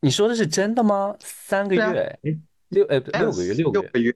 [0.00, 1.16] 你说的是真的吗？
[1.20, 2.18] 三个月，
[2.68, 4.14] 六呃六个月，六个月。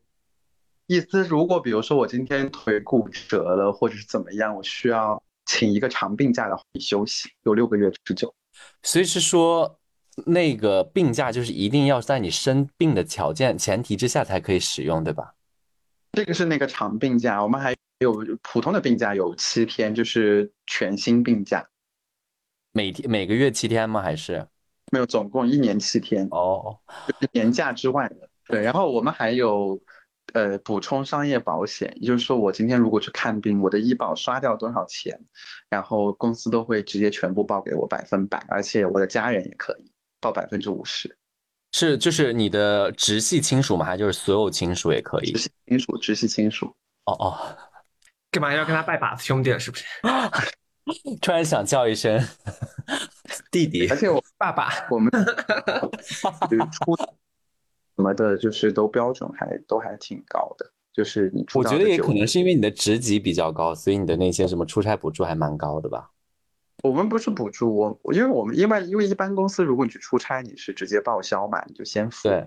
[0.86, 8.34] 意思如果比如说我今天腿骨折了，或者是怎么样，我需要请一个长病假的话，休息有六个月之久。
[8.82, 9.78] 所以是说，
[10.26, 15.34] 那个病假就是一定要在你生病的条件前提之下才可以使用，对吧？
[16.12, 21.66] 这个是那个长病假，我们还有普通的病假有七天，就是全新病假。
[22.72, 24.02] 每天每个月七天吗？
[24.02, 24.46] 还是
[24.90, 28.28] 没有，总共一年七天哦，就是年假之外的。
[28.46, 29.80] 对，然后我们还有
[30.34, 35.18] 呃补充商业保险，也就是说我今天如果去看病，我的医保刷掉多少钱，
[35.70, 41.16] 然后公司都会直接全部报给我百分百，而且我的家人也可以报百分之五十。
[41.72, 43.86] 是就是你的直系亲属吗？
[43.86, 45.32] 还就是所有亲属也可以？
[45.32, 46.66] 直系亲属，直系亲属。
[47.06, 47.56] 哦哦，
[48.30, 49.58] 干嘛要跟他拜把子兄弟了？
[49.58, 49.84] 是不是？
[51.22, 52.20] 突然想叫一声
[53.50, 55.10] 弟弟，而且我爸爸，我们
[56.72, 60.72] 出什么的，就是都标准还都还挺高的。
[60.92, 66.10] 就是你，我觉得也可能是因为你的职级比较高，所以你的那些什么出差补助还蛮高的吧？
[66.82, 72.28] 我们不是补助，我因为我们因为因为一般公司如果你去出差，你是直接报销嘛，你就先付。
[72.28, 72.44] 对。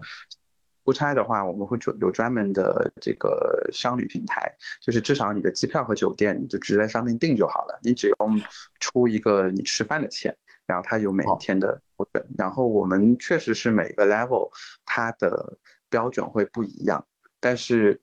[0.86, 8.40] 出差的话，我们会有有专门的这个商旅平台，就是至少你的机票和酒店你就直接在上面订就好了，你只用
[8.80, 12.24] 出一个你吃饭的钱，然后它有每一天的标准。
[12.38, 14.48] 然后我们确实是每个 level
[14.86, 15.58] 它的
[15.90, 17.04] 标准会不一样，
[17.40, 18.00] 但是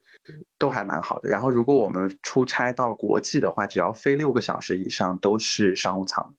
[0.58, 1.30] 都还蛮好的。
[1.30, 6.34] 然后如果我们出差到国际的话，只要飞六个小时以上都是商务舱。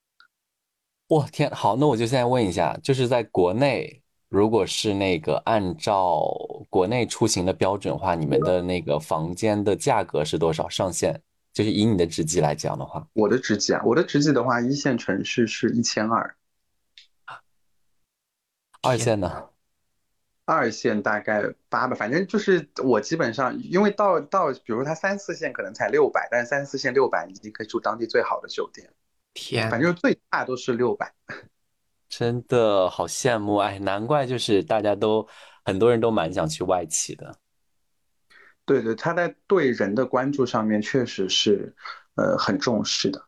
[1.08, 4.03] 我天，好，那我就现在问一下，就是在国内。
[4.34, 6.26] 如果是那个按照
[6.68, 11.22] 国内出行的标准话，你们的那个房间的价格是多少上限？
[11.54, 16.36] 就是以你的职级来讲的话，我的职级啊，我的职级的话，一线城市是一千二，
[18.82, 19.50] 二线呢？
[20.46, 28.92] 二线大概八百，反正就是我基本上，因为到到，比如他三四线可能才六百，但是三四线六百已经可以住当地最好的酒店。
[29.36, 31.14] 天，反正最大都是六百。
[32.18, 35.28] 真的好羡慕哎，难怪就是大家都
[35.66, 37.36] 很多人都蛮想去外企的。
[38.66, 41.76] 对对，他在对人的关注上面确实是
[42.16, 43.22] 呃很重视的。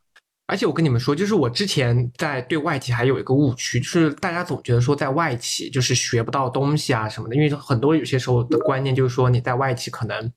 [0.46, 10.32] 而且我跟你们说，就是我之前在对外企还有一个误区，就是大家总觉得说在外企就是学不到东西啊什么的，因为很多有些时候的观念就是说你在外企可能，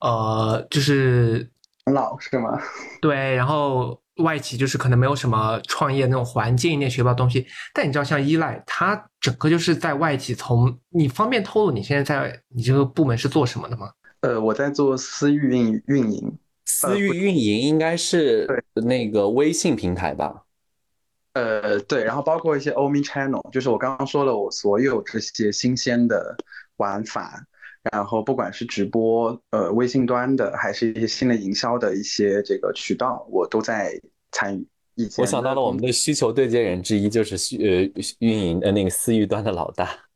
[0.00, 1.48] 呃，就是
[1.86, 2.60] 老是吗？
[3.00, 7.46] 对，然后外企就是可能没有什么创业那种环境，你也学不到东西。
[7.72, 13.90] 但你知道，像依赖，它整个就是在外企从，你方便透露你现在在你这个部门是做什么的吗？
[14.20, 20.42] 呃，我在做私域运运营，私域运营应该是那个微信平台吧？
[21.34, 26.36] 呃，对，然后包括一些 Omni Channel，就是我刚刚说了，我所有这些新鲜的
[26.78, 27.40] 玩法，
[27.92, 33.92] 然后不管是直播，呃，微信端的，还是一些新的营销的一些这个渠道，我都在
[34.32, 34.66] 参与。
[34.94, 40.07] 以前我想到了我们的需求对接人之一就是呃运营的那个私域端的老大。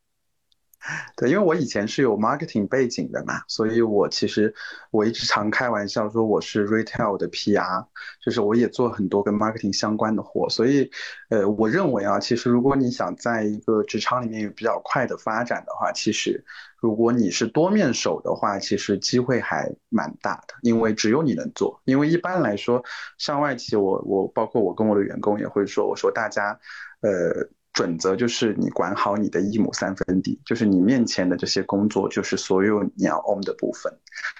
[1.16, 4.52] 对，因为我以前是有 marketing 背景的嘛，所以我其实
[4.90, 7.86] 我一直常开玩笑说我是 retail 的 PR，
[8.20, 10.90] 就是我也做很多跟 marketing 相关的活，所以，
[11.30, 16.44] 呃，我认为啊，其实如果你想在一个职场里面有比较快的发展的话，其实
[16.80, 22.82] 如果你是多面手的话，其实机会还蛮大的，因为只有你能做，因为一般来说，
[23.18, 26.58] 上外企我我包括我跟我的员工也会说，我说大家，
[27.02, 27.48] 呃。
[27.72, 33.92] 准则就是你管好你的一亩三分地，就是你面前的这些工作，就是所有你要 own 的部分，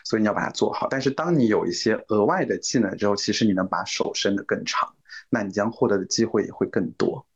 [0.05, 0.87] 所以你要把它做好。
[0.91, 4.95] 但是当你有一些额外的技能之后，其实你能把手伸得更长，
[5.31, 7.27] 那你将获得的机会也会更多。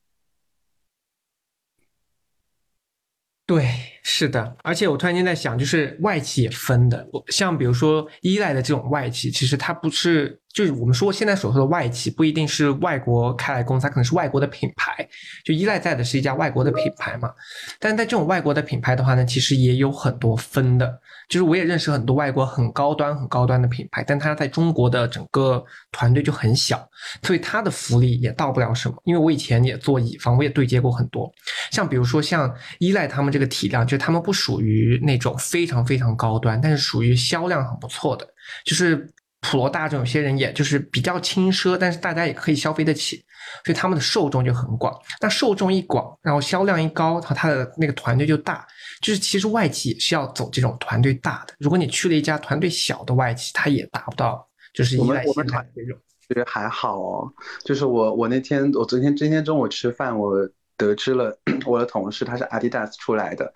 [3.46, 3.64] 对，
[4.02, 15.06] 是的，而且我突然间在想，就是外企也分的，像比如说依赖的这种外企，其实它不是，就是我们说现在所说的外企，不一定是外国开来公司，它可能是外国的品牌，
[15.44, 17.30] 就依赖在的是一家外国的品牌嘛。
[17.78, 20.98] 但在这种外国的品牌的话呢，其实也有很多分的。
[21.28, 26.88] 就是我也认识很多外国很高端、很高端的品牌，但它在中国的整个团队就很小，
[27.22, 28.94] 所以它的福利也到不了什么。
[29.04, 31.30] 因为我以前也做乙方，我也对接过很多，
[31.70, 38.24] 像比如说像依赖他们这个体量，就他们不属于那种非常非常高端，但是属于销量很不错的，
[38.64, 43.16] 就是普罗大众有些人也就是比较轻奢，但是大家也可以消费得起，
[43.64, 44.92] 所以他们的受众就很广。
[45.20, 48.66] 那受众一广，然后销量一高，然后他的那个团队就大。
[49.02, 55.98] 就是其实外企也是要走这种团队大的，如果你去了一家团队小的外企，它也达不到就是依赖性的这种。
[56.26, 60.34] 其实还好哦，就是我我那天我昨天今天中午吃饭，我
[60.78, 63.52] 得知了 我的同事他是阿迪达斯出来的，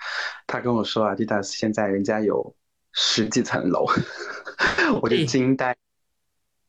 [0.46, 2.54] 他跟我说阿迪达斯现在人家有
[2.92, 3.86] 十几层楼，
[5.02, 5.76] 我就惊呆。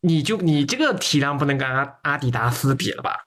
[0.01, 3.25] 你就你这个体量不能跟阿阿迪达斯比了吧？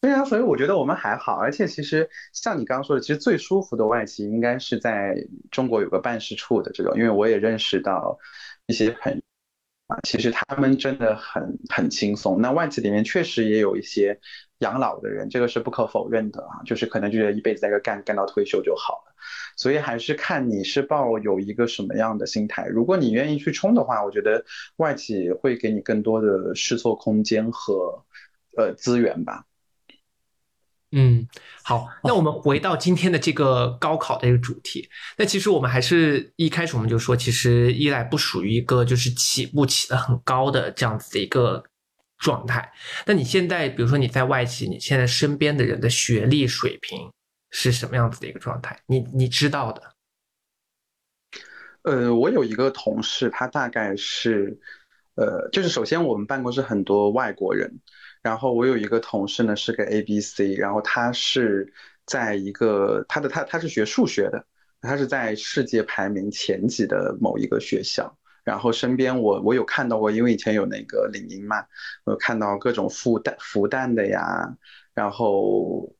[0.00, 5.14] 对啊，所以我觉得我们还好，而且其实像你刚刚说的，其实最舒服的外企应该是在
[5.52, 8.18] 中国有个办事处的这种，因为我也认识到
[8.66, 9.20] 一些朋友
[9.86, 12.40] 啊，其实他们真的很很轻松。
[12.40, 14.18] 那外企里面确实也有一些
[14.58, 19.11] 养老的人，这个是不可否认的啊，就是可能就觉得一辈子在这干干到退休就好了。
[19.56, 22.66] 所以还是看你是抱有一个什么样的心态。
[22.66, 24.44] 如果你愿意去冲的话，我觉得
[24.76, 28.04] 外企会给你更多的试错空间和
[28.56, 29.44] 呃资源吧。
[30.94, 31.26] 嗯，
[31.62, 34.86] 好，那我们回到今天的这个高考的一个主题。
[35.16, 41.64] 那其实我们还是一开始我们就说，其实依赖不属于一个就是起步起的很高的这样子的一个
[42.18, 42.70] 状态。
[43.06, 47.10] 那你现在，比如说你在外企，你现在身边的人的学历水平
[47.52, 48.76] 是什么样子的一个状态？
[48.86, 49.80] 你你知道的？
[51.82, 54.58] 呃，我有一个同事，他大概是，
[55.14, 57.80] 呃，就是首先我们办公室很多外国人。
[58.22, 61.72] 然后我有一个同事呢，是个 A B C，然后他是
[62.06, 64.44] 在一个他的他他是学数学的，
[64.80, 68.16] 他是在世界排名前几的某一个学校。
[68.44, 71.64] 然后身边我我有看到过，因为以前有那个领英嘛，
[72.04, 74.56] 我看到各种复旦复旦的呀，
[74.94, 75.92] 然后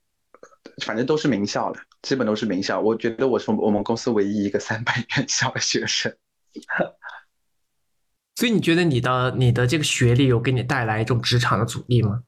[0.84, 2.80] 反正都是名校了，基本都是名校。
[2.80, 6.14] 我觉得我是我们公司唯一一个三本院校的学生。
[8.34, 12.22] 所以你觉得你的你的这个学历有给你带来一种职场的阻力吗？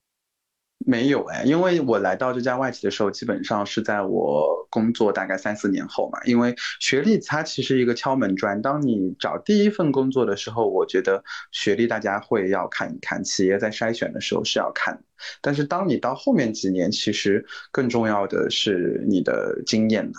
[0.86, 6.18] 没有哎，因为我来到这家外企的时候，基本上是在我工作大概三四年后嘛。
[6.24, 15.02] 因为学历它其实一个敲门砖，当你找第一份工作的时候，我觉得学历大家会要看一看，企业在筛选的时候是要看。
[15.40, 20.18] 但是当你到后面几年，其实更重要的是你的经验呐。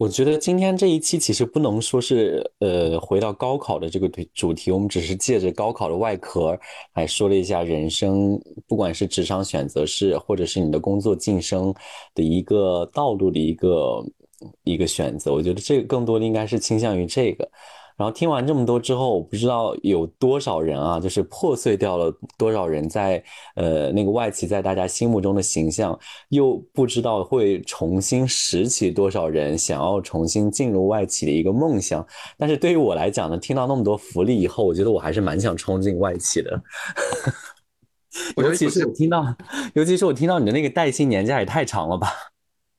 [0.00, 6.58] 我觉得今天这一期其实不能说是呃回到高考的这个主题，我们只是借着高考的外壳
[6.94, 11.70] 来说了一下人生，不管是职场选择是，或者是你的工作晋升
[12.14, 14.02] 的一个道路的一个
[14.64, 15.34] 一个选择。
[15.34, 17.46] 我觉得这个更多的应该是倾向于这个。
[18.00, 23.22] 然后听完这么多之后，我不知道有多少人啊，就是破碎掉了多少人在
[23.56, 32.02] 呃那个外企在大家心目中的形象，又不知道会重新拾起多少人想要重新进入外企的一个梦想。
[32.38, 36.58] 但是对于我来讲呢，听到那么多福利以后，我觉得我还是蛮想冲进外企的。
[38.34, 39.22] 我尤其是我听到，
[39.74, 42.08] 尤其是我听到你的那个带薪年假也太长了吧？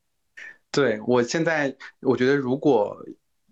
[0.74, 2.98] 对，我现在我觉得，如果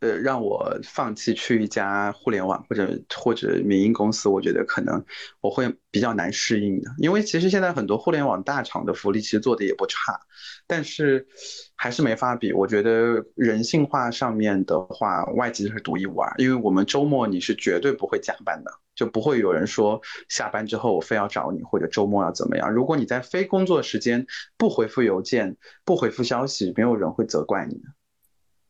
[0.02, 5.04] 呃让我放弃去一家互联网或者或者民营公司，我觉得可能
[5.42, 10.20] 我会比较难适应的，因为其实现在很多互联网大厂的福利其实做的也不差，
[10.68, 11.28] 但是
[11.76, 12.54] 还是没法比。
[12.54, 18.72] 我觉得人性化上面的话，外企是独一无二，因为我们周末你是绝对不会加班的。
[18.96, 22.70] 就不会有人说下班之后我非要找你，或者周末要怎么样。
[22.74, 24.28] 如果你在非工作时间
[24.58, 27.84] 不回复邮件、不回复消息，没有人会责怪你的。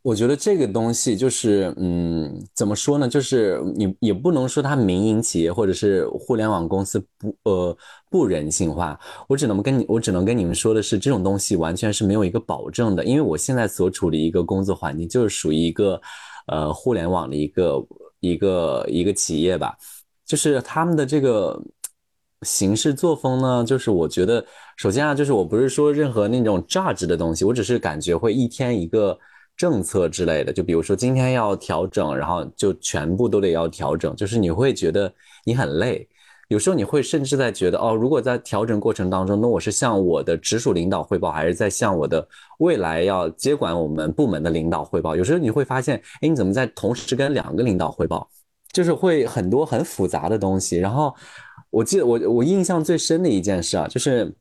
[0.02, 3.08] 我觉得这个东西就是，嗯，怎么说呢？
[3.08, 7.78] 就是你也不能说它民营企业或者是互联网公司不呃
[8.10, 8.97] 不人性化。
[9.28, 13.04] 我只能跟你，我只能跟你们说的是，这种东西完全是没有一个保证的。
[13.04, 16.02] 因为我现在所处的一个工作环境就是属于一个
[16.47, 17.88] 呃互联网的一个
[18.22, 19.76] 一个一个企业吧。
[20.26, 21.62] 就是他们的这个
[22.43, 24.45] 行事作风呢，就是我觉得，
[24.78, 29.18] 首先啊，就是我不是说任何那种榨汁的东西，我只是感觉会一天一个
[29.60, 36.07] 政策之类的，就比如说今天要调整，然后就全部都得要调整，就是你会觉得你很累，
[36.47, 42.26] 有时候你会甚至在觉得哦，如果在调整过程当中，那我是向我的直属领导汇报，还是在向我的
[42.60, 45.14] 未来要接管我们部门的领导汇报？
[45.14, 48.30] 有时候你会发现，哎，你怎么在同时跟两个领导汇报？
[48.72, 51.14] 就是会很多很复杂的东西，然后
[51.70, 54.34] 我记得我我印象最深的一件事啊，就是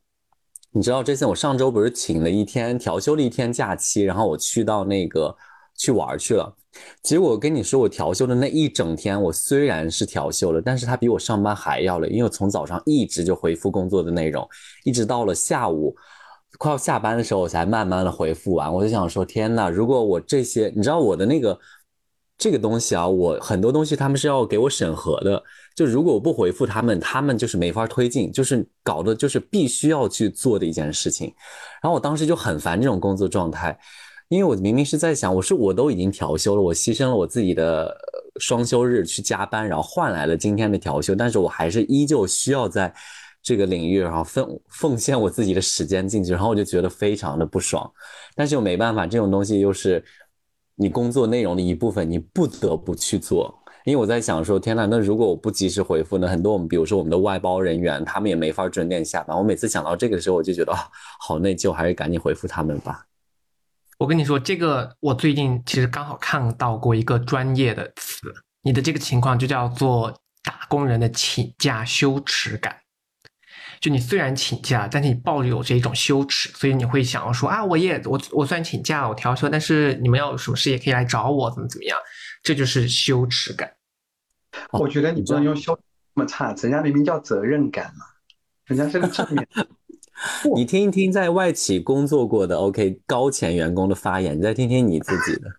[0.71, 5.35] 你知道这次我上周不是请了一天调休了一天假期，然后我去到那个
[5.75, 6.55] 去玩去了，
[7.01, 14.47] 结果我跟你说我调休的那一整天，我虽然是调休了，但是他比我上班还要累，因为我从早上一直就回复工作的内容，
[14.83, 15.95] 一直到了下午
[16.57, 18.71] 快要下班的时候，我才慢慢的回复完。
[18.71, 21.59] 我就想说，天呐，如果我这些，你知道我的那个。
[22.39, 25.43] 这个东西啊，我很多东西他们是要给我审核的，
[25.75, 31.27] 就如果我不回复他们，他们就是没法推进，就是搞的就是必须要去做的一件事情。
[31.83, 33.77] 然后我当时就很烦这种工作状态，
[34.29, 37.93] 因为我明明是在想，我是我都已经调休了，我牺牲了我自己的
[38.39, 42.93] 双休日去加班，然后换来了今天的调休，但是我还是依旧需要在
[43.43, 47.91] 这个领域，然后奉奉献我自己的时间进去，然后我就觉得非常的不爽，
[48.33, 50.01] 但是又没办法，这种东西又是。
[50.81, 53.53] 你工作内容的一部分，你不得不去做，
[53.83, 56.25] 因为我在想说，天呐，那如果我不及时回复呢？
[56.25, 59.37] 很多我们，比如说我们的外包人员，他们也没法准点下班。
[59.37, 60.87] 我每次想到这个的时候，我就觉得啊，
[61.19, 63.05] 好内疚，还是赶紧回复他们吧。
[63.97, 72.77] 我跟你说，这个我最近其实刚好看到过一个专业的词，你的这个情况就叫做打工人的请假羞耻感。
[73.81, 81.97] 就你虽然请假，但是你抱着有这种羞耻，所以你会想要说啊，我也我我虽然请假我调休，但是你们要有什么事也可以来找我，怎么怎么样，
[82.43, 83.71] 这就是羞耻感。
[84.71, 85.77] 我觉得你不能用羞
[86.15, 88.05] 那么差，人家明明叫责任感嘛，
[88.65, 89.47] 人家是个正面。
[90.53, 95.49] 你听一听在外企工作过的 OK 高潜员工的发言，你再听听你自己的。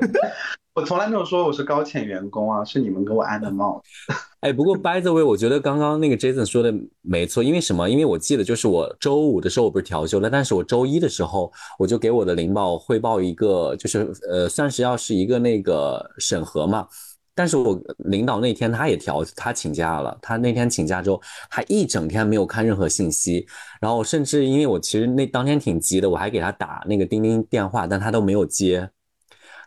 [0.74, 4.14] 我从来没有说我是高潜员工啊，是你们给我安的帽子。
[4.40, 6.72] 哎，不过 by the way，我觉得刚刚那个 Jason 说的
[7.02, 7.88] 没错，因为什么？
[7.90, 16.86] 因为我记得就是我周五的时候我不是调休了，但是我周一的时候我就给我的领导汇报一个，就是呃，算是要是一个那个审核嘛。
[17.34, 23.46] 但是我领导那天他也调，他请假了，他那天请假之后还一整天没有看任何信息，
[23.80, 28.90] 然后甚至因为我其实那当天挺急的，我还给他打那个钉钉电话，但他都没有接。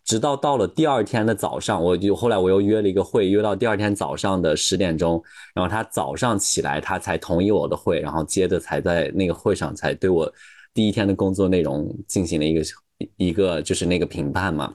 [0.03, 5.21] 直到到了第二天的早上，我就后来我又约了一个会，约到第二天早上的十点钟，
[5.53, 10.31] 然后他早上起来，他才同意我的会，然后接着才在那个会上才对我
[10.73, 12.61] 第一天的工作内容进行了一个
[13.17, 14.73] 一个就是那个评判嘛。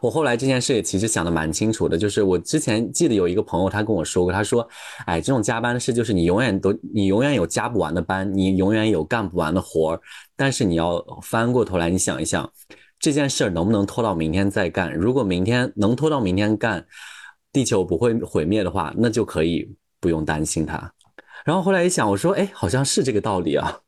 [0.00, 4.66] 我后来这件事也其实想的蛮清楚的，就是我之前记得有一个朋友他跟我说过，他说，
[5.04, 10.00] 哎，这种加班的事就是你永远都你永远有加不完的班，你永远有干不完的活儿，
[10.36, 12.50] 但是你要翻过头来你想一想。
[13.00, 14.92] 这件事儿能不能拖到明天再干？
[14.92, 16.86] 如果明天能拖到明天干，
[17.52, 20.92] 地球不会毁灭的话，那就可以不用担心它。
[21.44, 23.80] 然后后来一想，我说，哎，好像是这个道理啊。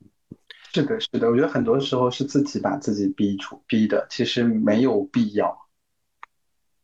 [0.72, 5.56] 是的，是的，我觉得很多时候是自己把自己逼出逼的，其实没有必要。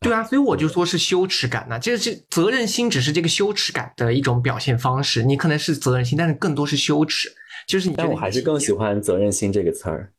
[0.01, 5.23] 对啊，所以我就说是羞耻感呢、这是责任心，只是这个羞耻感的一种表现方式。
[5.23, 7.33] 你可能是责任心，但是更多是羞耻，
[7.69, 10.13] 就是你但我还是更喜欢“责任心”这个词儿。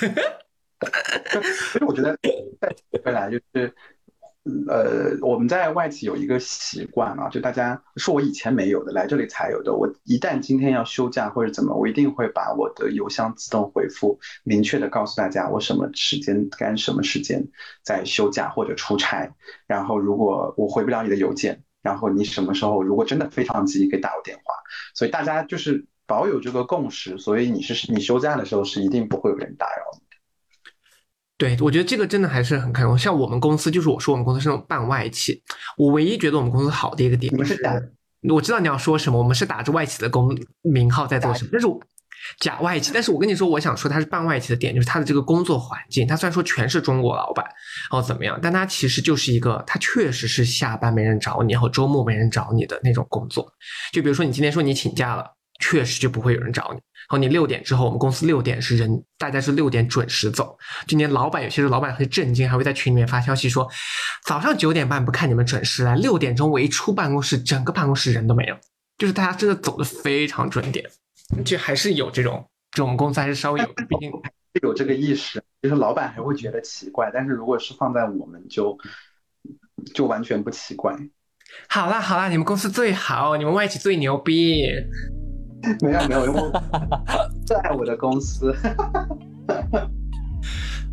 [1.72, 2.18] 所以我觉得
[2.60, 2.74] 再
[3.04, 3.74] 回来就是，
[4.68, 9.74] 呃，我们在外企有一个习惯啊，就大家是我以前没有的，来这里才有的。
[9.74, 17.48] 我一旦今天要休假或者怎么，我一定会把我的邮箱自动回复，明确的告诉大家我什么时间干什么时间
[17.82, 19.34] 在休假或者出差。
[19.66, 24.42] 然后如果我回不了你的邮件，然后你什么时候如果真的非常急，可以打我电话。
[24.94, 30.03] 所以大家就是保有这个共识，所以你是你休假的时候是一定不会有人打扰你。
[31.44, 32.96] 对，我觉得这个真的还是很看重。
[32.98, 35.42] 像我们公司，就是我说我们公司是那种半外企，
[35.76, 41.78] 我唯一觉得我们公司好的一个点就是你们假我知道你要说什么，我们是打着外企的工名号在做什么，但是我
[42.40, 42.90] 假外企。
[42.94, 53.46] 但是我跟你说，我想说它是半外企的点，就是它的这个工作环境，它虽然说全是中国老板，然后怎么样，但它其实就是一个，它确实是下班没人找你，然后周末没人找你的那种工作。
[53.92, 55.26] 就比如说你今天说你请假了，
[55.64, 56.76] 确实就不会有人找你。
[56.76, 60.58] 然后你六点之后，我们公司六点是人，大家是六点准时走。
[60.86, 63.66] 今年老板有些时候老板会震惊，还会在群里面发消息说，
[64.26, 68.56] 早上九点半不看你们准时来，六点钟我一出办公室，整个办公室人都没有。
[68.98, 70.84] 就是大家真的走的非常准点，
[71.44, 74.10] 就还是有这种，这种公司还是稍微有，毕竟
[74.62, 78.78] 有这个意识，就是老板还会觉得奇怪，但是如果是放在我们就
[79.94, 80.96] 就完全不奇怪。
[81.68, 84.66] 好啦好啦，你们公司最好，你们外企最牛逼。
[85.82, 86.50] 没有没有，因为我
[87.46, 88.54] 最爱我的公司。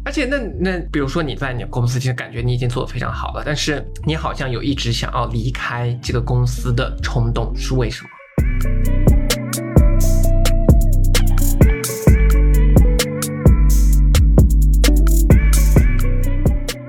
[0.04, 8.10] 而且那那比如说你在你公司，其实感觉你已经做的非常好了，但是你好像有一直想要离开这个公司的冲动，是为什么？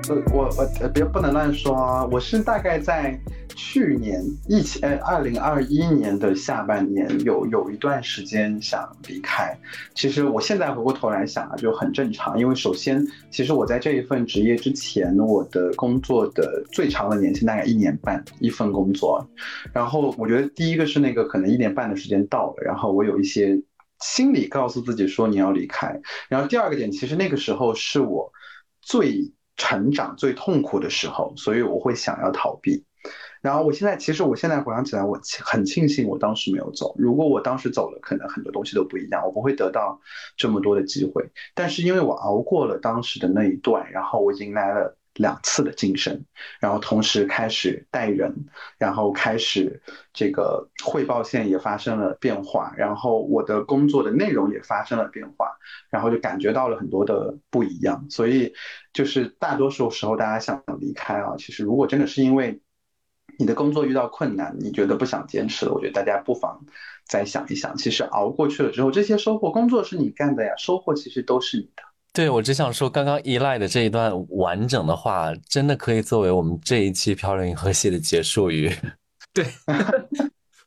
[0.09, 2.03] 呃，我我呃别不能乱说啊！
[2.11, 3.17] 我是大概在
[3.55, 9.57] 去年疫情，呃，二零二一年的下半年有有一段时间想离开。
[9.95, 19.27] 其实我现在回过头来想啊，就很正常，因为首先，其实我在这一份职业之前，我的工作的最长的年限大概一年半一份工作。
[19.71, 23.61] 然后我觉得第一个是那个可能一年半的时间到了，然后我有一些
[23.99, 25.99] 心理告诉自己说你要离开。
[26.29, 28.31] 然后第二个点，其实那个时候是我
[28.81, 32.83] 最成长最痛苦的时候，所以我会想要逃避。
[33.43, 36.95] 然后我现在其实我现在回想起来，我很庆幸我当时没有走。
[36.97, 39.99] 如果我当时走了，可能很多东西都不一样，我不会得到
[40.37, 41.29] 这么多的机会。
[41.53, 46.23] 但是因为我熬过了当时的那一段，然后我迎来了两次的晋升，
[46.61, 48.33] 然后同时开始带人，
[48.77, 49.81] 然后开始
[50.13, 55.51] 这个汇报线也发生了变化，然后我的工作的内容也发生了变化，
[55.89, 58.07] 然后就感觉到了很多的不一样。
[58.09, 58.53] 所以
[58.93, 62.61] 就是大多数时候大家想离开啊，其实如果真的是因为
[63.39, 66.59] 你的工作遇到困难，你觉得不想坚持了，我觉得大家不妨
[67.07, 71.83] 再想一想，其实熬过去了之后，这些收获，工作是你干的呀，收获其实都是你的。
[72.13, 78.71] 对，我只想说，刚刚依赖的这一段完整的话，真的可以作为我们这一期《漂流银河系》的结束语。
[79.33, 79.45] 对，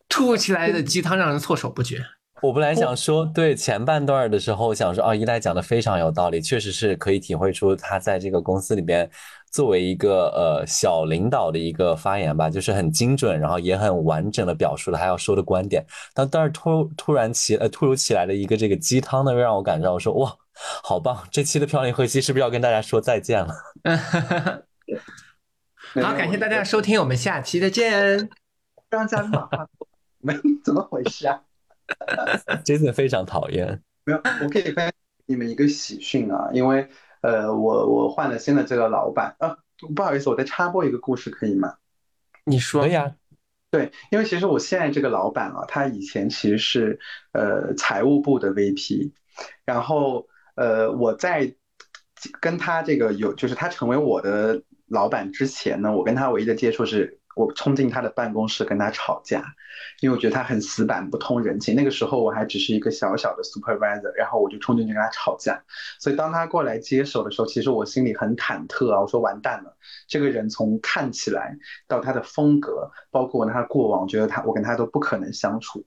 [0.09, 1.99] 突如其来的鸡汤让人措手不及。
[2.43, 9.09] 我本来想说，对前半段的时候想说，哦，一代讲的非常有道理，确实是可以体会出他在这个公司里边
[9.51, 15.83] 作为一个呃小领导的一个发言吧，就是很精准，然后也很完整的表述了他要说的观点。
[16.13, 20.31] 但但是突突然其呃突如其来的一个这个鸡汤呢，又让我感到说哇，
[20.83, 21.27] 好棒！
[21.31, 23.55] 这期的漂流银河系是不是要跟大家说再见了？
[26.03, 28.29] 好，感谢大家的收听，我们下期再见。
[28.91, 29.67] 让嘉宾把话，
[30.21, 31.41] 没怎么回事啊？
[32.65, 33.83] 真的非常讨厌。
[34.05, 34.93] 没有，我可以分享
[35.27, 36.89] 你们一个喜讯啊，因为
[37.23, 39.57] 呃，我我换了新的这个老板啊，
[39.95, 41.75] 不好意思，我再插播一个故事可以吗？
[42.45, 43.17] 你说可以啊，
[43.71, 47.01] 对，因为其实我现在这个老板啊，他以前其实是
[47.33, 49.11] 呃财务部的 VP，
[49.65, 51.55] 然后呃我在
[52.41, 59.45] 跟他这个有就是他成为我的老板之前呢，我跟他唯一的接触是我冲进他的办公室跟他吵架，
[60.01, 61.75] 因为我觉得他很死板不通人情。
[61.75, 65.63] 那个时候我还只是一个小小的 supervisor，然后我就冲进去跟他吵架。
[65.99, 69.77] 所以当他过来接手的时候，其实我心里很忐忑啊，我说完蛋了，
[70.07, 71.57] 这个人从看起来
[71.89, 75.87] 到他的风格，包括他的过往，我觉得他我跟他都不可能相处。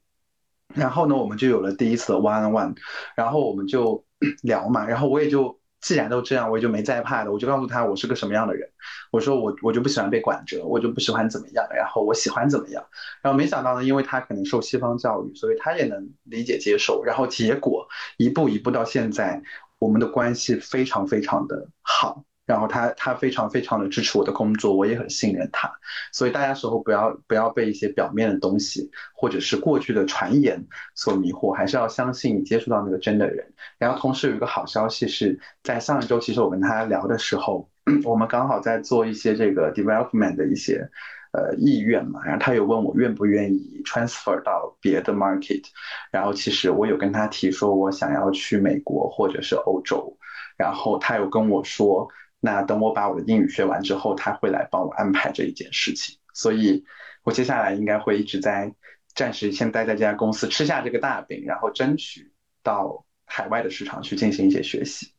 [0.73, 2.75] 然后呢，我们就有了第一次的 one on one，
[3.15, 4.05] 然后我们就
[4.43, 5.58] 聊嘛，然后我也就。
[5.81, 7.31] 既然都这样，我也就没再怕的。
[7.31, 8.69] 我就告诉他我是个什么样的人，
[9.11, 12.85] 我说我我就不喜欢被管着，我就不喜欢怎么样，然后我喜欢怎么样。
[13.21, 17.03] 然后没想到呢，因为他可能受西方教育，所以他也能理解接受。
[17.03, 19.41] 然后结果一步一步到现在，
[19.79, 22.23] 我们的关系非常非常的好。
[22.49, 25.71] 然后他他非常非常的支持我的工作，我也很信任他。
[26.11, 33.53] 所以大家时候不要不要被一些表面的东西或者是过去的传言所迷惑，还是要相信你接触到那个真的人。
[33.77, 37.69] 然后同时有一个好消息是在上一周，其实我跟他聊的时候，
[38.03, 40.89] 我们刚好在做一些这个 development 的一些
[41.33, 45.63] 呃意愿嘛，然后他有问我愿不愿意 transfer 到别的 market，
[46.11, 50.17] 然后其实我有跟他提说我想要去美国或者是欧洲，
[50.57, 52.07] 然后他有跟我说，
[52.39, 56.83] 那等我把我的英语学完之后，他会来帮我安排这一件事情，所以
[57.23, 58.73] 我接下来应该会一直在
[59.13, 62.31] 暂时先待在这家公司吃下这个大饼，然后争取
[62.63, 65.13] 到海外的市场去进行一些学习。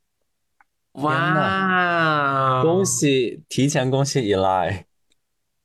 [0.92, 4.86] 哇，恭喜，提前恭喜 Eli，天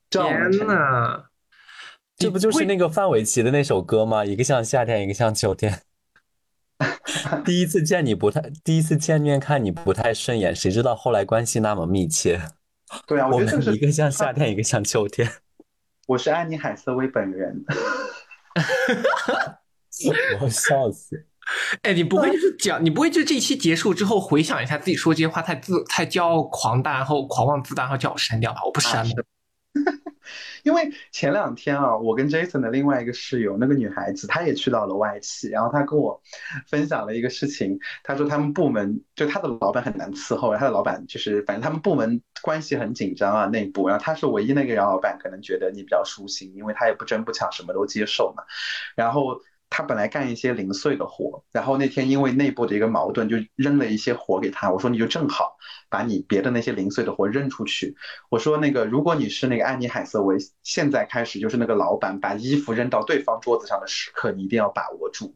[0.09, 1.23] 这样我们成呐！
[2.17, 4.23] 这不就是那个范玮琪的那首歌吗？
[4.23, 5.81] 一个像夏天，一个像秋天。
[7.45, 12.41] 第一次见你不太，第一次见面看你不太顺眼，谁知道后来关系那么密切。
[13.07, 15.29] 对啊，我我觉得这个是们一个像夏天，一个像秋天。
[16.07, 17.65] 我是安妮海瑟薇本人。
[20.39, 21.25] 我要笑死。
[21.83, 28.61] 哎，你不会就是讲，你不会就这一期结束之后回想一下自己说这些话太自太骄傲狂大，然后狂妄自大，然后叫我删掉吧？
[28.65, 29.25] 我不删的。
[30.63, 36.21] 因为前两天啊，我跟 Jason 的另外一个室友，那个女孩子，她也去到了外企，然后她跟我
[36.67, 48.43] 分享了一个事情，她说他们部门就她的老板很难伺候，她的老板就是反正他们部门关系很紧张啊，内部，然后她是唯一那个让老板可能觉得你比较舒心，因为她也不争不抢，什么都接受嘛，
[48.95, 49.41] 然后。
[49.77, 54.71] 他本来干一些零碎的活，然后那天因为内部的一个矛盾，就扔了一些活给他。
[54.71, 55.57] 我说你就正好
[55.89, 57.93] 把你别的那些零碎的活扔出去。
[58.29, 65.35] 我说那个如果你是那个安妮海瑟薇，现在开始就是那个老板把衣服扔到对方桌子上的时刻，你一定要把握住。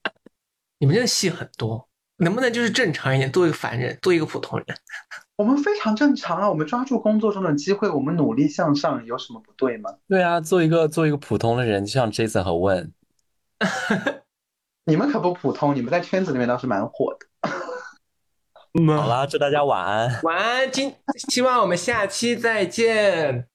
[0.78, 1.88] 你们真的戏很多，
[2.18, 4.66] 能不能就是正常一点，做一个凡人，做一个普通人？
[5.36, 9.90] 我们非常正常啊，我们抓住工作中的机会，我们努力向上，有什么不对吗？
[10.06, 12.92] 对啊，做一个做一个普通的人，就像 Jason 和问。
[14.84, 17.26] 你们可不普通，你们在圈子里面倒是蛮火的。
[18.94, 20.20] 好啦，祝大家晚安。
[20.22, 20.94] 晚安，今
[21.28, 23.48] 希望我们下期再见。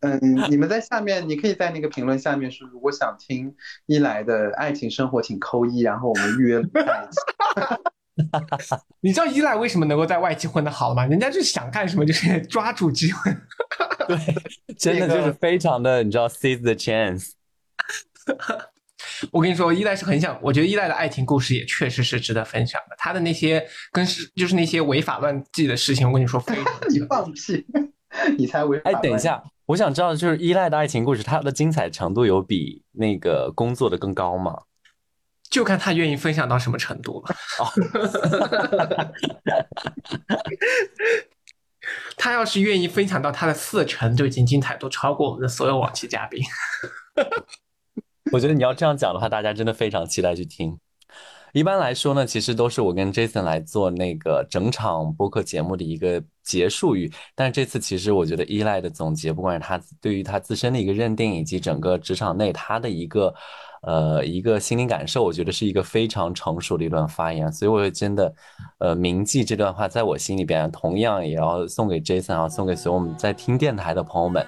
[0.00, 3.54] 嗯，你们在下面，你可以在那个评论下面说，如果想听
[3.86, 6.62] 一来的爱情生活，请扣一，然后我们预约。
[9.00, 11.04] 你知道依赖为什么能够在外企混得好吗？
[11.04, 13.30] 人家就是想干什么就是抓住机会。
[14.08, 14.16] 对，
[14.78, 17.32] 真的就是非常的，你知道，seize the chance。
[19.30, 22.96] 我跟你说，依赖是很想，我觉得依赖的爱情故事也确实是值得分享的。
[22.98, 27.66] 他的那些跟是就是那些违法乱纪的事情，我跟你说非常 你放屁，
[28.38, 28.90] 你才违法。
[28.90, 34.56] 哎，等一下，我想知道，就是依赖的爱情故事，它的精彩程度有比那个工作的更高吗？
[35.50, 37.36] 就看他愿意分享到什么程度了。
[37.60, 37.70] 哦，
[42.16, 46.42] 他要是愿意分享到他的四成，就已经精彩度超过我们的所有往期嘉宾。
[48.32, 50.78] 我觉得你要这样讲的话，大家真的非常期待去听。
[51.52, 57.12] 一般来说呢，其实都是我跟 Jason 来做那个整场播客节目的一个结束语。
[57.36, 63.32] 但是这次其实我觉得依赖的总结，不管是他对于他自身的一个认定，以及整个职场内他的一个
[63.82, 67.52] 呃一个心灵感受，我觉得是一个非常成熟的一段发言。
[67.52, 68.34] 所以我真的
[68.78, 74.44] 呃铭记这段话，在我心里边，同样也要送给 Jason 啊，送给所有我们在听电台的朋友们。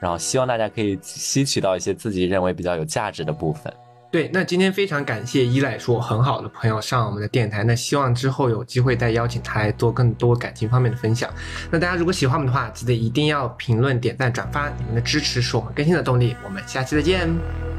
[0.00, 3.72] 然后希望大家可以吸取到一些自己认为比较有价值的部分。
[4.12, 11.32] 对，那今天非常感谢依赖说很好的朋友上我们的电台，那希望之后有机会再邀请他来做更多感情方面的分享。
[11.70, 16.34] 那大家如果喜欢我们的话，记得一定要评论、点赞、转发，你们的支持是我们更新的动力。
[16.44, 17.28] 我们下期再见，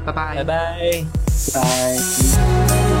[0.06, 1.04] 拜拜，拜拜，
[1.52, 2.91] 拜。